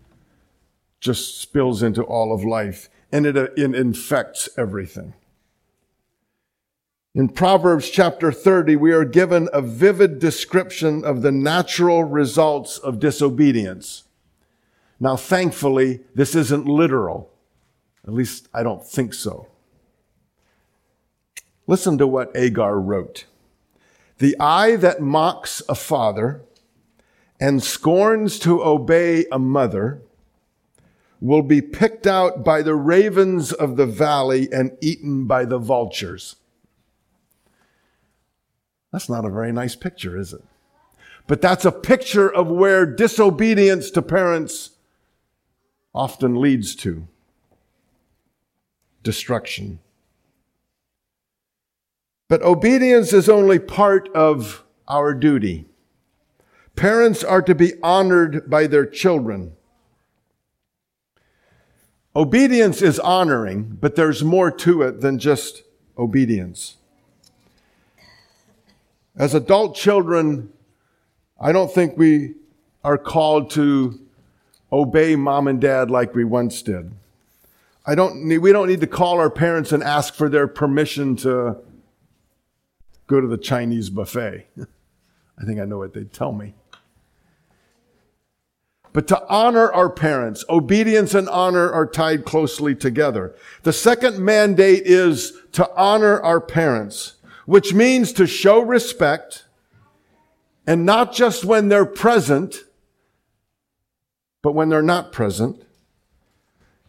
just 0.99 1.39
spills 1.39 1.83
into 1.83 2.01
all 2.01 2.33
of 2.33 2.43
life 2.43 2.89
and 3.11 3.27
it, 3.27 3.37
uh, 3.37 3.49
it 3.55 3.75
infects 3.75 4.49
everything. 4.57 5.13
In 7.13 7.29
Proverbs 7.29 7.91
chapter 7.91 8.31
30, 8.31 8.77
we 8.77 8.91
are 8.91 9.05
given 9.05 9.47
a 9.53 9.61
vivid 9.61 10.17
description 10.17 11.05
of 11.05 11.21
the 11.21 11.31
natural 11.31 12.03
results 12.03 12.79
of 12.79 12.99
disobedience. 12.99 14.05
Now, 14.99 15.17
thankfully, 15.17 15.99
this 16.15 16.33
isn't 16.33 16.65
literal. 16.65 17.29
At 18.07 18.13
least 18.13 18.47
I 18.55 18.63
don't 18.63 18.83
think 18.83 19.13
so. 19.13 19.45
Listen 21.67 21.99
to 21.99 22.07
what 22.07 22.31
Agar 22.33 22.79
wrote. 22.79 23.25
The 24.21 24.39
eye 24.39 24.75
that 24.75 25.01
mocks 25.01 25.63
a 25.67 25.73
father 25.73 26.41
and 27.39 27.63
scorns 27.63 28.37
to 28.41 28.63
obey 28.63 29.25
a 29.31 29.39
mother 29.39 30.03
will 31.19 31.41
be 31.41 31.59
picked 31.59 32.05
out 32.05 32.43
by 32.43 32.61
the 32.61 32.75
ravens 32.75 33.51
of 33.51 33.77
the 33.77 33.87
valley 33.87 34.47
and 34.51 34.77
eaten 34.79 35.25
by 35.25 35.45
the 35.45 35.57
vultures. 35.57 36.35
That's 38.91 39.09
not 39.09 39.25
a 39.25 39.31
very 39.31 39.51
nice 39.51 39.75
picture, 39.75 40.15
is 40.15 40.33
it? 40.33 40.43
But 41.25 41.41
that's 41.41 41.65
a 41.65 41.71
picture 41.71 42.31
of 42.31 42.45
where 42.45 42.85
disobedience 42.85 43.89
to 43.89 44.03
parents 44.03 44.69
often 45.95 46.39
leads 46.39 46.75
to 46.75 47.07
destruction. 49.01 49.79
But 52.31 52.43
obedience 52.43 53.11
is 53.11 53.27
only 53.27 53.59
part 53.59 54.07
of 54.15 54.63
our 54.87 55.13
duty. 55.13 55.65
Parents 56.77 57.25
are 57.25 57.41
to 57.41 57.53
be 57.53 57.73
honored 57.83 58.49
by 58.49 58.67
their 58.67 58.85
children. 58.85 59.51
Obedience 62.15 62.81
is 62.81 63.01
honoring, 63.01 63.77
but 63.81 63.97
there's 63.97 64.23
more 64.23 64.49
to 64.49 64.81
it 64.81 65.01
than 65.01 65.19
just 65.19 65.63
obedience. 65.97 66.77
As 69.17 69.33
adult 69.33 69.75
children, 69.75 70.53
I 71.37 71.51
don't 71.51 71.73
think 71.73 71.97
we 71.97 72.35
are 72.81 72.97
called 72.97 73.49
to 73.51 73.99
obey 74.71 75.17
mom 75.17 75.49
and 75.49 75.59
dad 75.59 75.91
like 75.91 76.15
we 76.15 76.23
once 76.23 76.61
did. 76.61 76.93
I 77.85 77.93
don't 77.93 78.23
need, 78.23 78.37
we 78.37 78.53
don't 78.53 78.69
need 78.69 78.79
to 78.79 78.87
call 78.87 79.19
our 79.19 79.29
parents 79.29 79.73
and 79.73 79.83
ask 79.83 80.13
for 80.13 80.29
their 80.29 80.47
permission 80.47 81.17
to 81.17 81.57
go 83.11 83.19
to 83.19 83.27
the 83.27 83.37
Chinese 83.37 83.89
buffet. 83.89 84.47
I 84.57 85.45
think 85.45 85.59
I 85.59 85.65
know 85.65 85.77
what 85.77 85.93
they'd 85.93 86.13
tell 86.13 86.31
me. 86.31 86.53
But 88.93 89.07
to 89.07 89.25
honor 89.27 89.71
our 89.71 89.89
parents, 89.89 90.43
obedience 90.49 91.13
and 91.13 91.27
honor 91.29 91.69
are 91.71 91.85
tied 91.85 92.25
closely 92.25 92.73
together. 92.75 93.35
The 93.63 93.73
second 93.73 94.19
mandate 94.19 94.83
is 94.85 95.33
to 95.53 95.69
honor 95.75 96.21
our 96.21 96.41
parents, 96.41 97.15
which 97.45 97.73
means 97.73 98.13
to 98.13 98.27
show 98.27 98.61
respect 98.61 99.45
and 100.65 100.85
not 100.85 101.13
just 101.13 101.43
when 101.43 101.69
they're 101.69 101.85
present, 101.85 102.63
but 104.41 104.53
when 104.53 104.69
they're 104.69 104.81
not 104.81 105.11
present. 105.11 105.65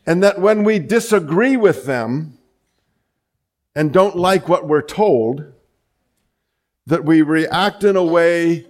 And 0.07 0.23
that 0.23 0.41
when 0.41 0.65
we 0.65 0.79
disagree 0.79 1.57
with 1.57 1.87
them 1.87 2.39
and 3.75 3.93
don't 3.93 4.17
like 4.17 4.49
what 4.49 4.69
we're 4.69 4.83
told, 4.83 5.53
that 6.87 7.05
we 7.05 7.23
react 7.23 7.85
in 7.85 7.97
a 7.97 8.05
way 8.05 8.67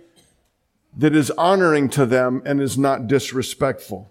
that 0.96 1.14
is 1.16 1.30
honoring 1.32 1.88
to 1.90 2.04
them 2.04 2.42
and 2.44 2.60
is 2.60 2.76
not 2.76 3.06
disrespectful. 3.06 4.10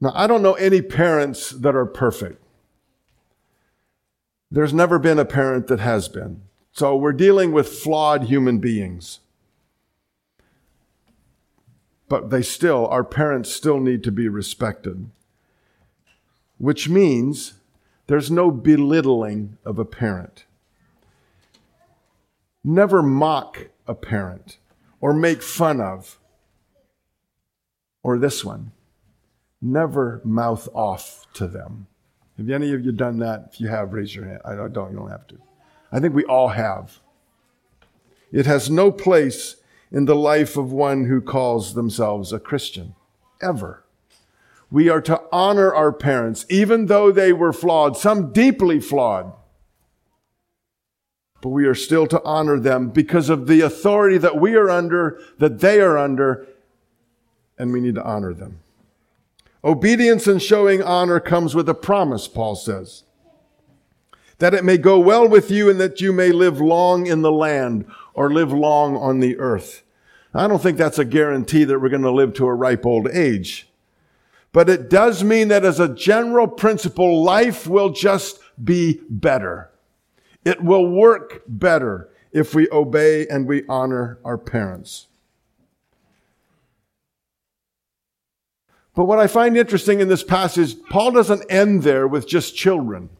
Now, 0.00 0.12
I 0.14 0.26
don't 0.26 0.42
know 0.42 0.54
any 0.54 0.82
parents 0.82 1.50
that 1.50 1.76
are 1.76 1.86
perfect. 1.86 2.42
There's 4.50 4.72
never 4.72 4.98
been 4.98 5.18
a 5.18 5.24
parent 5.24 5.68
that 5.68 5.80
has 5.80 6.08
been. 6.08 6.42
So 6.72 6.96
we're 6.96 7.12
dealing 7.12 7.52
with 7.52 7.68
flawed 7.68 8.24
human 8.24 8.58
beings. 8.58 9.20
But 12.08 12.30
they 12.30 12.42
still, 12.42 12.86
our 12.88 13.04
parents 13.04 13.52
still 13.52 13.78
need 13.78 14.02
to 14.04 14.10
be 14.10 14.28
respected. 14.28 15.10
Which 16.58 16.88
means 16.88 17.54
there's 18.08 18.30
no 18.30 18.50
belittling 18.50 19.58
of 19.64 19.78
a 19.78 19.84
parent. 19.84 20.44
Never 22.62 23.02
mock 23.02 23.68
a 23.86 23.94
parent 23.94 24.58
or 25.00 25.12
make 25.14 25.42
fun 25.42 25.80
of. 25.80 26.18
Or 28.02 28.18
this 28.18 28.44
one, 28.44 28.72
never 29.60 30.20
mouth 30.24 30.68
off 30.74 31.26
to 31.34 31.46
them. 31.46 31.86
Have 32.36 32.48
any 32.48 32.72
of 32.72 32.84
you 32.84 32.92
done 32.92 33.18
that? 33.18 33.50
If 33.52 33.60
you 33.60 33.68
have, 33.68 33.92
raise 33.92 34.14
your 34.14 34.26
hand. 34.26 34.40
I 34.44 34.54
don't, 34.54 34.92
you 34.92 34.98
don't 34.98 35.10
have 35.10 35.26
to. 35.28 35.36
I 35.92 36.00
think 36.00 36.14
we 36.14 36.24
all 36.24 36.48
have. 36.48 37.00
It 38.32 38.46
has 38.46 38.70
no 38.70 38.90
place 38.90 39.56
in 39.90 40.04
the 40.04 40.14
life 40.14 40.56
of 40.56 40.72
one 40.72 41.04
who 41.04 41.20
calls 41.20 41.74
themselves 41.74 42.32
a 42.32 42.38
Christian, 42.38 42.94
ever. 43.42 43.84
We 44.70 44.88
are 44.88 45.00
to 45.02 45.20
honor 45.32 45.74
our 45.74 45.92
parents, 45.92 46.46
even 46.48 46.86
though 46.86 47.10
they 47.10 47.32
were 47.32 47.52
flawed, 47.52 47.96
some 47.96 48.32
deeply 48.32 48.80
flawed 48.80 49.32
but 51.40 51.48
we 51.50 51.66
are 51.66 51.74
still 51.74 52.06
to 52.06 52.22
honor 52.24 52.58
them 52.58 52.90
because 52.90 53.28
of 53.28 53.46
the 53.46 53.60
authority 53.60 54.18
that 54.18 54.36
we 54.36 54.54
are 54.54 54.68
under, 54.68 55.20
that 55.38 55.60
they 55.60 55.80
are 55.80 55.96
under, 55.96 56.46
and 57.58 57.72
we 57.72 57.80
need 57.80 57.94
to 57.94 58.04
honor 58.04 58.34
them. 58.34 58.60
Obedience 59.62 60.26
and 60.26 60.40
showing 60.40 60.82
honor 60.82 61.20
comes 61.20 61.54
with 61.54 61.68
a 61.68 61.74
promise, 61.74 62.26
Paul 62.28 62.56
says. 62.56 63.04
That 64.38 64.54
it 64.54 64.64
may 64.64 64.78
go 64.78 64.98
well 64.98 65.28
with 65.28 65.50
you 65.50 65.68
and 65.68 65.78
that 65.80 66.00
you 66.00 66.12
may 66.12 66.32
live 66.32 66.60
long 66.60 67.06
in 67.06 67.20
the 67.20 67.32
land 67.32 67.84
or 68.14 68.32
live 68.32 68.52
long 68.52 68.96
on 68.96 69.20
the 69.20 69.38
earth. 69.38 69.82
I 70.32 70.46
don't 70.46 70.62
think 70.62 70.78
that's 70.78 70.98
a 70.98 71.04
guarantee 71.04 71.64
that 71.64 71.78
we're 71.78 71.88
going 71.90 72.02
to 72.02 72.10
live 72.10 72.32
to 72.34 72.46
a 72.46 72.54
ripe 72.54 72.86
old 72.86 73.08
age. 73.08 73.68
But 74.52 74.68
it 74.68 74.88
does 74.88 75.22
mean 75.22 75.48
that 75.48 75.64
as 75.64 75.78
a 75.78 75.94
general 75.94 76.48
principle, 76.48 77.22
life 77.22 77.66
will 77.66 77.90
just 77.90 78.40
be 78.62 79.00
better. 79.08 79.69
It 80.44 80.62
will 80.62 80.88
work 80.88 81.42
better 81.46 82.08
if 82.32 82.54
we 82.54 82.68
obey 82.70 83.26
and 83.26 83.46
we 83.46 83.64
honor 83.68 84.18
our 84.24 84.38
parents. 84.38 85.08
But 88.94 89.04
what 89.04 89.18
I 89.18 89.26
find 89.26 89.56
interesting 89.56 90.00
in 90.00 90.08
this 90.08 90.24
passage, 90.24 90.74
Paul 90.90 91.12
doesn't 91.12 91.50
end 91.50 91.82
there 91.82 92.08
with 92.08 92.28
just 92.28 92.56
children. 92.56 93.10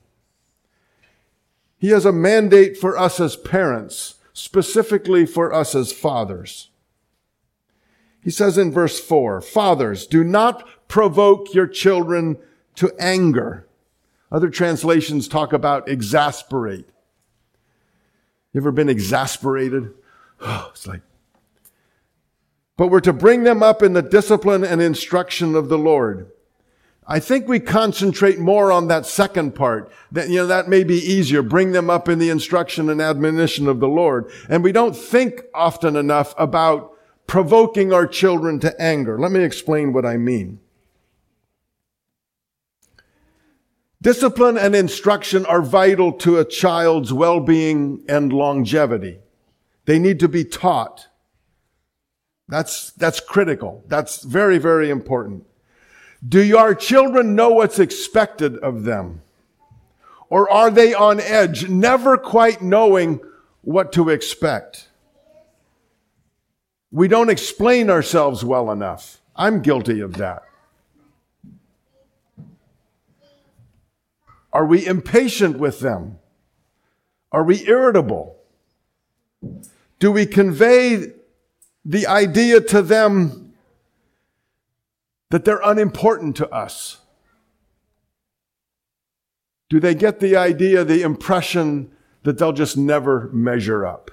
He 1.79 1.89
has 1.89 2.05
a 2.05 2.13
mandate 2.13 2.77
for 2.77 2.99
us 2.99 3.21
as 3.21 3.37
parents, 3.37 4.17
specifically 4.33 5.25
for 5.25 5.53
us 5.53 5.75
as 5.75 5.93
fathers. 5.93 6.69
He 8.23 8.31
says 8.31 8.59
in 8.59 8.71
verse 8.71 9.01
four, 9.01 9.41
fathers, 9.41 10.07
do 10.07 10.23
not 10.23 10.69
provoke 10.89 11.55
your 11.55 11.67
children 11.67 12.37
to 12.75 12.93
anger. 12.99 13.67
Other 14.31 14.51
translations 14.51 15.27
talk 15.27 15.53
about 15.53 15.89
exasperate. 15.89 16.91
You 18.53 18.61
ever 18.61 18.73
been 18.73 18.89
exasperated? 18.89 19.95
It's 20.71 20.87
like, 20.87 21.03
but 22.79 22.87
we're 22.87 23.01
to 23.01 23.13
bring 23.13 23.45
them 23.45 23.63
up 23.63 23.83
in 23.83 23.93
the 23.93 24.01
discipline 24.01 24.65
and 24.65 24.81
instruction 24.81 25.55
of 25.55 25.69
the 25.69 25.77
Lord. 25.77 26.31
I 27.07 27.21
think 27.21 27.47
we 27.47 27.61
concentrate 27.61 28.39
more 28.39 28.73
on 28.73 28.89
that 28.89 29.05
second 29.05 29.55
part. 29.55 29.93
That, 30.13 30.31
you 30.31 30.37
know, 30.37 30.47
that 30.47 30.69
may 30.69 30.85
be 30.85 30.95
easier. 30.95 31.43
Bring 31.43 31.73
them 31.73 31.91
up 31.91 32.09
in 32.09 32.19
the 32.19 32.31
instruction 32.31 32.89
and 32.89 33.03
admonition 33.03 33.69
of 33.69 33.81
the 33.81 33.89
Lord. 33.89 34.31
And 34.49 34.65
we 34.65 34.73
don't 34.73 34.97
think 34.97 35.43
often 35.53 35.95
enough 35.95 36.35
about 36.39 36.93
provoking 37.27 37.93
our 37.93 38.07
children 38.07 38.61
to 38.61 38.81
anger. 38.81 39.19
Let 39.19 39.33
me 39.33 39.43
explain 39.45 39.93
what 39.93 40.07
I 40.07 40.17
mean. 40.17 40.61
Discipline 44.03 44.57
and 44.57 44.75
instruction 44.75 45.45
are 45.45 45.61
vital 45.61 46.13
to 46.13 46.39
a 46.39 46.45
child's 46.45 47.13
well-being 47.13 48.03
and 48.09 48.33
longevity. 48.33 49.19
They 49.85 49.99
need 49.99 50.21
to 50.21 50.29
be 50.29 50.45
taught. 50.45 51.09
That's, 52.49 52.91
that's 52.93 53.21
critical. 53.21 53.85
That's 53.89 54.23
very, 54.23 54.57
very 54.57 54.89
important. 54.89 55.45
Do 56.27 56.43
your 56.43 56.75
children 56.75 57.35
know 57.35 57.51
what's 57.51 57.79
expected 57.79 58.57
of 58.59 58.85
them? 58.85 59.21
Or 60.31 60.51
are 60.51 60.71
they 60.71 60.95
on 60.95 61.21
edge, 61.21 61.69
never 61.69 62.17
quite 62.17 62.63
knowing 62.63 63.21
what 63.63 63.93
to 63.93 64.09
expect? 64.09 64.89
We 66.91 67.07
don't 67.07 67.31
explain 67.31 67.91
ourselves 67.91 68.45
well 68.45 68.71
enough. 68.71 69.21
I'm 69.37 69.61
guilty 69.61 70.01
of 70.01 70.15
that. 70.15 70.43
Are 74.53 74.67
we 74.67 74.87
impatient 74.87 75.59
with 75.59 75.81
them? 75.81 76.19
Are 77.33 77.45
we 77.45 77.67
irritable? 77.67 78.37
Do 79.99 80.11
we 80.11 80.27
convey 80.27 81.13
the 81.85 82.07
idea 82.07 82.61
to 82.61 82.83
them 82.83 83.55
that 85.31 85.45
they're 85.45 85.61
unimportant 85.65 86.37
to 86.37 86.49
us? 86.51 86.99
Do 89.69 89.79
they 89.79 89.95
get 89.95 90.19
the 90.19 90.37
idea, 90.37 90.85
the 90.85 91.03
impression 91.03 91.93
that 92.25 92.39
they'll 92.39 92.53
just 92.53 92.77
never 92.77 93.31
measure 93.33 93.87
up? 93.87 94.11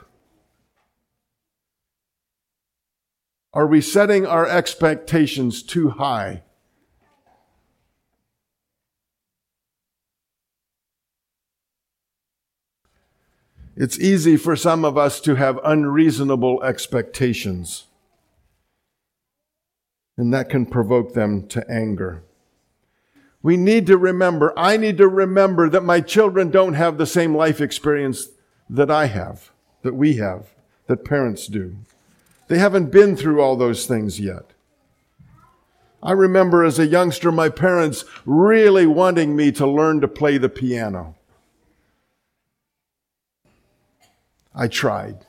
Are 3.54 3.66
we 3.66 3.82
setting 3.82 4.26
our 4.28 4.46
expectations 4.46 5.64
too 5.64 5.90
high? 5.90 6.44
It's 13.80 14.00
easy 14.00 14.38
for 14.38 14.56
some 14.56 14.84
of 14.84 14.98
us 14.98 15.22
to 15.22 15.36
have 15.36 15.60
unreasonable 15.64 16.64
expectations, 16.64 17.86
and 20.18 20.34
that 20.34 20.50
can 20.50 20.66
provoke 20.66 21.14
them 21.14 21.48
to 21.50 21.64
anger. 21.70 22.24
We 23.44 23.56
need 23.56 23.86
to 23.86 23.96
remember, 23.96 24.52
I 24.58 24.78
need 24.78 24.98
to 24.98 25.08
remember 25.08 25.70
that 25.70 25.84
my 25.84 26.02
children 26.02 26.50
don't 26.50 26.74
have 26.74 26.98
the 26.98 27.06
same 27.06 27.36
life 27.36 27.62
experience 27.62 28.30
that 28.68 28.90
I 28.90 29.06
have, 29.06 29.52
that 29.84 29.94
we 29.94 30.16
have, 30.16 30.56
that 30.88 31.06
parents 31.06 31.46
do. 31.46 31.78
They 32.48 32.58
haven't 32.58 32.92
been 32.92 33.16
through 33.16 33.42
all 33.42 33.56
those 33.56 33.86
things 33.86 34.20
yet. 34.20 34.54
I 36.02 36.14
remember 36.14 36.64
as 36.64 36.80
a 36.80 36.88
youngster, 36.88 37.32
my 37.32 37.50
parents 37.50 38.06
really 38.26 38.88
wanting 38.88 39.36
me 39.36 39.52
to 39.52 39.68
learn 39.68 40.02
to 40.02 40.08
play 40.08 40.40
the 40.40 40.50
piano. 40.50 41.14
I 44.58 44.68
tried. 44.68 45.24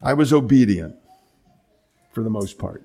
I 0.00 0.14
was 0.14 0.32
obedient 0.32 0.96
for 2.12 2.22
the 2.22 2.30
most 2.30 2.58
part. 2.58 2.82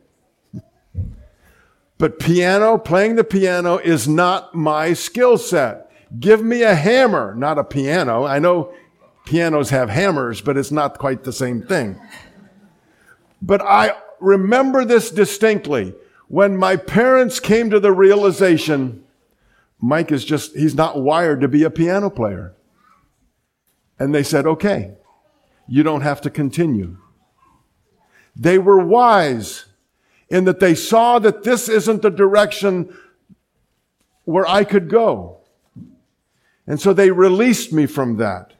But 1.97 2.19
piano, 2.19 2.77
playing 2.77 3.15
the 3.15 3.23
piano 3.23 3.77
is 3.77 4.05
not 4.05 4.53
my 4.53 4.91
skill 4.91 5.37
set. 5.37 5.89
Give 6.19 6.43
me 6.43 6.63
a 6.63 6.75
hammer, 6.75 7.33
not 7.33 7.57
a 7.57 7.63
piano. 7.63 8.25
I 8.25 8.39
know 8.39 8.73
pianos 9.25 9.69
have 9.69 9.89
hammers, 9.89 10.41
but 10.41 10.57
it's 10.57 10.71
not 10.71 10.99
quite 10.99 11.23
the 11.23 11.31
same 11.31 11.61
thing. 11.61 11.97
But 13.41 13.61
I 13.61 13.93
remember 14.19 14.83
this 14.83 15.09
distinctly. 15.09 15.95
When 16.27 16.57
my 16.57 16.75
parents 16.75 17.39
came 17.39 17.69
to 17.69 17.79
the 17.79 17.93
realization, 17.93 19.05
Mike 19.79 20.11
is 20.11 20.25
just, 20.25 20.53
he's 20.55 20.75
not 20.75 20.99
wired 20.99 21.39
to 21.41 21.47
be 21.47 21.63
a 21.63 21.69
piano 21.69 22.09
player. 22.09 22.53
And 23.99 24.13
they 24.13 24.23
said, 24.23 24.45
okay, 24.45 24.95
you 25.67 25.83
don't 25.83 26.01
have 26.01 26.21
to 26.21 26.29
continue. 26.29 26.97
They 28.35 28.57
were 28.57 28.83
wise 28.85 29.65
in 30.29 30.45
that 30.45 30.59
they 30.59 30.75
saw 30.75 31.19
that 31.19 31.43
this 31.43 31.69
isn't 31.69 32.01
the 32.01 32.09
direction 32.09 32.95
where 34.25 34.47
I 34.47 34.63
could 34.63 34.89
go. 34.89 35.37
And 36.67 36.81
so 36.81 36.93
they 36.93 37.11
released 37.11 37.71
me 37.71 37.85
from 37.85 38.17
that. 38.17 38.53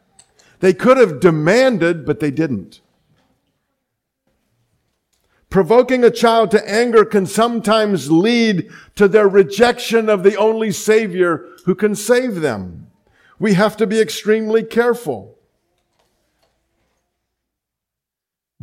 They 0.59 0.73
could 0.73 0.97
have 0.97 1.19
demanded, 1.19 2.05
but 2.05 2.19
they 2.19 2.31
didn't. 2.31 2.81
Provoking 5.49 6.03
a 6.03 6.11
child 6.11 6.51
to 6.51 6.69
anger 6.69 7.05
can 7.05 7.25
sometimes 7.25 8.11
lead 8.11 8.69
to 8.95 9.07
their 9.07 9.27
rejection 9.27 10.09
of 10.09 10.23
the 10.23 10.35
only 10.35 10.71
Savior 10.71 11.45
who 11.65 11.75
can 11.75 11.95
save 11.95 12.41
them. 12.41 12.84
We 13.39 13.53
have 13.53 13.77
to 13.77 13.87
be 13.87 13.99
extremely 13.99 14.63
careful. 14.63 15.37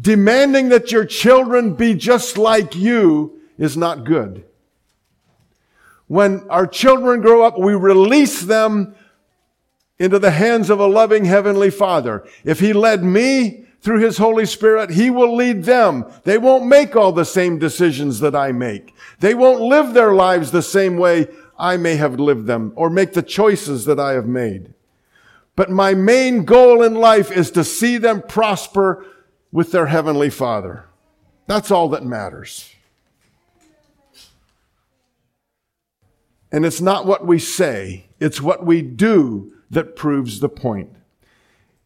Demanding 0.01 0.71
that 0.71 0.91
your 0.91 1.05
children 1.05 1.75
be 1.75 1.95
just 1.95 2.39
like 2.39 2.75
you 2.75 3.41
is 3.59 3.77
not 3.77 4.05
good. 4.05 4.45
When 6.09 6.49
our 6.49 6.67
children 6.67 7.21
grow 7.21 7.43
up, 7.43 7.59
we 7.59 7.75
release 7.75 8.41
them 8.41 8.95
into 9.99 10.19
the 10.19 10.33
hands 10.33 10.69
of 10.69 10.81
a 10.81 10.87
loving 10.87 11.25
Heavenly 11.25 11.71
Father. 11.71 12.27
If 12.45 12.61
He 12.61 12.73
led 12.73 13.05
me 13.05 13.67
through 13.81 14.01
His 14.01 14.19
Holy 14.19 14.47
Spirit, 14.47 14.91
He 14.91 15.11
will 15.11 15.37
lead 15.37 15.65
them. 15.65 16.05
They 16.25 16.39
won't 16.39 16.67
make 16.67 16.97
all 16.97 17.13
the 17.13 17.25
same 17.25 17.59
decisions 17.59 18.21
that 18.21 18.35
I 18.35 18.53
make. 18.53 18.95
They 19.21 19.35
won't 19.35 19.61
live 19.61 19.95
their 19.95 20.13
lives 20.13 20.51
the 20.51 20.63
same 20.63 20.97
way 20.97 21.29
I 21.63 21.77
may 21.77 21.95
have 21.95 22.19
lived 22.19 22.49
them 22.49 22.73
or 22.75 22.91
make 22.91 23.13
the 23.13 23.23
choices 23.23 23.85
that 23.85 24.01
I 24.01 24.15
have 24.15 24.27
made. 24.27 24.75
But 25.55 25.71
my 25.71 25.95
main 25.95 26.45
goal 26.45 26.83
in 26.83 26.95
life 26.95 27.31
is 27.31 27.53
to 27.53 27.63
see 27.63 27.99
them 27.99 28.21
prosper 28.21 29.07
with 29.53 29.71
their 29.71 29.87
Heavenly 29.87 30.29
Father. 30.29 30.87
That's 31.47 31.71
all 31.71 31.89
that 31.91 32.05
matters. 32.05 32.75
And 36.51 36.67
it's 36.67 36.81
not 36.81 37.07
what 37.07 37.27
we 37.27 37.39
say, 37.39 38.07
it's 38.19 38.43
what 38.43 38.67
we 38.67 38.83
do 38.83 39.53
that 39.71 39.95
proves 39.95 40.41
the 40.41 40.49
point. 40.49 40.91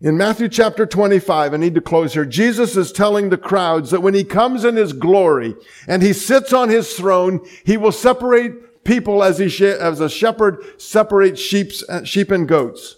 In 0.00 0.16
Matthew 0.16 0.48
chapter 0.48 0.86
25, 0.86 1.52
I 1.52 1.56
need 1.56 1.74
to 1.74 1.80
close 1.82 2.14
here, 2.14 2.24
Jesus 2.24 2.76
is 2.76 2.92
telling 2.92 3.28
the 3.28 3.36
crowds 3.36 3.90
that 3.90 4.02
when 4.02 4.14
he 4.14 4.24
comes 4.24 4.64
in 4.64 4.76
his 4.76 4.94
glory 4.94 5.54
and 5.86 6.02
he 6.02 6.12
sits 6.12 6.52
on 6.52 6.68
his 6.70 6.94
throne, 6.94 7.46
he 7.64 7.76
will 7.76 7.92
separate 7.92 8.52
people 8.86 9.22
as 9.22 9.38
he, 9.38 9.66
as 9.66 10.00
a 10.00 10.08
shepherd 10.08 10.64
separates 10.78 11.40
sheep, 11.40 11.72
uh, 11.88 12.04
sheep 12.04 12.30
and 12.30 12.48
goats. 12.48 12.96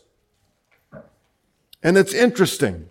And 1.83 1.97
it's 1.97 2.15
interesting. 2.15 2.89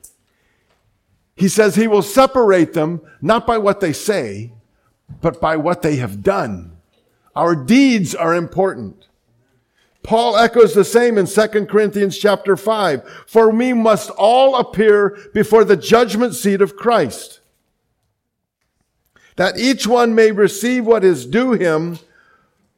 He 1.36 1.48
says 1.48 1.76
he 1.76 1.88
will 1.88 2.02
separate 2.02 2.74
them 2.74 3.02
not 3.22 3.46
by 3.46 3.60
what 3.60 3.80
they 3.80 3.94
say, 3.94 4.52
but 5.22 5.40
by 5.40 5.56
what 5.56 5.82
they 5.82 5.98
have 5.98 6.24
done. 6.24 6.78
Our 7.36 7.56
deeds 7.56 8.16
are 8.16 8.34
important. 8.34 9.08
Paul 10.02 10.38
echoes 10.38 10.74
the 10.74 10.86
same 10.86 11.18
in 11.18 11.28
2 11.28 11.66
Corinthians 11.66 12.18
chapter 12.18 12.58
5. 12.58 13.26
For 13.28 13.52
we 13.52 13.74
must 13.74 14.10
all 14.12 14.56
appear 14.56 15.18
before 15.34 15.64
the 15.64 15.76
judgment 15.76 16.34
seat 16.34 16.62
of 16.62 16.76
Christ, 16.76 17.42
that 19.36 19.60
each 19.60 19.86
one 19.86 20.16
may 20.16 20.32
receive 20.32 20.86
what 20.86 21.04
is 21.04 21.26
due 21.26 21.52
him 21.52 22.00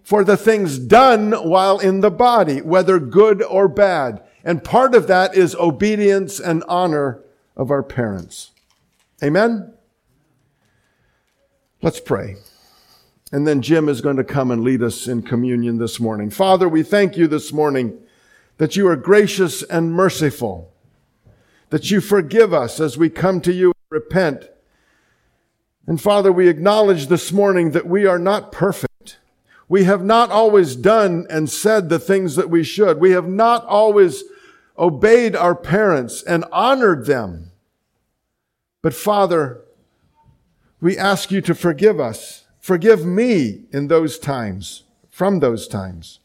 for 0.09 0.23
the 0.23 0.35
things 0.35 0.79
done 0.79 1.33
while 1.33 1.77
in 1.77 1.99
the 1.99 2.09
body, 2.09 2.61
whether 2.61 2.99
good 2.99 3.43
or 3.43 3.67
bad. 3.67 4.19
And 4.43 4.63
part 4.63 4.95
of 4.95 5.05
that 5.05 5.35
is 5.35 5.53
obedience 5.53 6.39
and 6.39 6.63
honor 6.67 7.23
of 7.55 7.69
our 7.69 7.83
parents. 7.83 8.49
Amen? 9.21 9.71
Let's 11.83 11.99
pray. 11.99 12.37
And 13.31 13.45
then 13.45 13.61
Jim 13.61 13.87
is 13.87 14.01
going 14.01 14.17
to 14.17 14.23
come 14.23 14.49
and 14.49 14.63
lead 14.63 14.81
us 14.81 15.07
in 15.07 15.21
communion 15.21 15.77
this 15.77 15.99
morning. 15.99 16.31
Father, 16.31 16.67
we 16.67 16.81
thank 16.81 17.15
you 17.15 17.27
this 17.27 17.53
morning 17.53 17.95
that 18.57 18.75
you 18.75 18.87
are 18.87 18.95
gracious 18.95 19.61
and 19.61 19.93
merciful, 19.93 20.73
that 21.69 21.91
you 21.91 22.01
forgive 22.01 22.51
us 22.51 22.79
as 22.79 22.97
we 22.97 23.11
come 23.11 23.41
to 23.41 23.53
you 23.53 23.67
and 23.67 23.75
repent. 23.91 24.49
And 25.85 26.01
Father, 26.01 26.31
we 26.31 26.47
acknowledge 26.47 27.09
this 27.09 27.31
morning 27.31 27.73
that 27.73 27.85
we 27.85 28.07
are 28.07 28.17
not 28.17 28.51
perfect. 28.51 28.88
We 29.69 29.83
have 29.83 30.03
not 30.03 30.31
always 30.31 30.75
done 30.75 31.27
and 31.29 31.47
said 31.47 31.87
the 31.87 31.99
things 31.99 32.35
that 32.35 32.49
we 32.49 32.63
should. 32.63 32.99
We 32.99 33.11
have 33.11 33.27
not 33.27 33.63
always 33.65 34.23
obeyed 34.77 35.35
our 35.35 35.53
parents 35.53 36.23
and 36.23 36.43
honored 36.51 37.05
them. 37.05 37.51
But 38.81 38.95
Father, 38.95 39.61
we 40.81 40.97
ask 40.97 41.29
you 41.29 41.41
to 41.41 41.53
forgive 41.53 41.99
us. 41.99 42.45
Forgive 42.59 43.05
me 43.05 43.65
in 43.71 43.87
those 43.87 44.17
times, 44.17 44.83
from 45.11 45.39
those 45.39 45.67
times. 45.67 46.19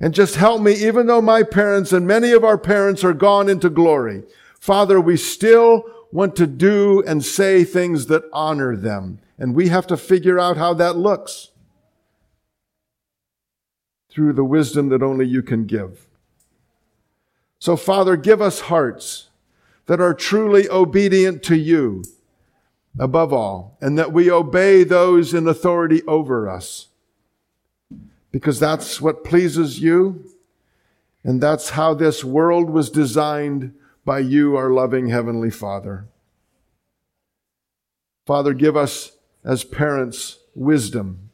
And 0.00 0.14
just 0.14 0.36
help 0.36 0.62
me, 0.62 0.72
even 0.72 1.06
though 1.08 1.20
my 1.20 1.42
parents 1.42 1.92
and 1.92 2.06
many 2.06 2.32
of 2.32 2.42
our 2.42 2.56
parents 2.56 3.04
are 3.04 3.12
gone 3.12 3.50
into 3.50 3.68
glory. 3.68 4.22
Father, 4.58 4.98
we 4.98 5.18
still 5.18 5.84
want 6.10 6.36
to 6.36 6.46
do 6.46 7.02
and 7.06 7.22
say 7.22 7.64
things 7.64 8.06
that 8.06 8.24
honor 8.32 8.76
them. 8.76 9.18
And 9.38 9.54
we 9.54 9.68
have 9.68 9.86
to 9.88 9.96
figure 9.98 10.38
out 10.38 10.56
how 10.56 10.72
that 10.74 10.96
looks 10.96 11.49
through 14.10 14.32
the 14.32 14.44
wisdom 14.44 14.88
that 14.88 15.02
only 15.02 15.26
you 15.26 15.42
can 15.42 15.66
give. 15.66 16.06
So, 17.58 17.76
Father, 17.76 18.16
give 18.16 18.40
us 18.40 18.60
hearts 18.60 19.28
that 19.86 20.00
are 20.00 20.14
truly 20.14 20.68
obedient 20.68 21.42
to 21.44 21.56
you 21.56 22.04
above 22.98 23.32
all, 23.32 23.76
and 23.80 23.96
that 23.98 24.12
we 24.12 24.30
obey 24.30 24.82
those 24.82 25.32
in 25.32 25.46
authority 25.46 26.02
over 26.06 26.48
us. 26.48 26.88
Because 28.32 28.58
that's 28.58 29.00
what 29.00 29.24
pleases 29.24 29.80
you, 29.80 30.24
and 31.22 31.40
that's 31.40 31.70
how 31.70 31.94
this 31.94 32.24
world 32.24 32.70
was 32.70 32.90
designed 32.90 33.74
by 34.04 34.20
you, 34.20 34.56
our 34.56 34.70
loving 34.70 35.08
Heavenly 35.08 35.50
Father. 35.50 36.06
Father, 38.26 38.54
give 38.54 38.76
us 38.76 39.12
as 39.44 39.64
parents 39.64 40.38
wisdom 40.54 41.29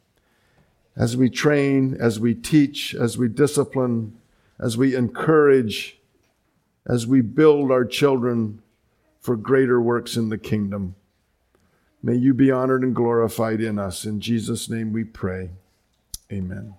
as 0.97 1.17
we 1.17 1.29
train, 1.29 1.97
as 2.01 2.19
we 2.19 2.35
teach, 2.35 2.95
as 2.95 3.19
we 3.19 3.29
discipline, 3.29 4.17
as 4.59 4.77
we 4.77 4.95
encourage, 4.95 5.99
as 6.87 7.07
we 7.07 7.21
build 7.21 7.71
our 7.71 7.85
children 7.85 8.63
for 9.21 9.37
greater 9.37 9.81
works 9.81 10.17
in 10.17 10.29
the 10.29 10.39
kingdom. 10.39 10.95
May 12.03 12.15
you 12.15 12.33
be 12.33 12.51
honored 12.51 12.83
and 12.83 12.95
glorified 12.95 13.61
in 13.61 13.79
us. 13.79 14.05
In 14.05 14.21
Jesus' 14.21 14.71
name 14.71 14.93
we 14.93 15.05
pray. 15.05 15.51
Amen. 16.33 16.75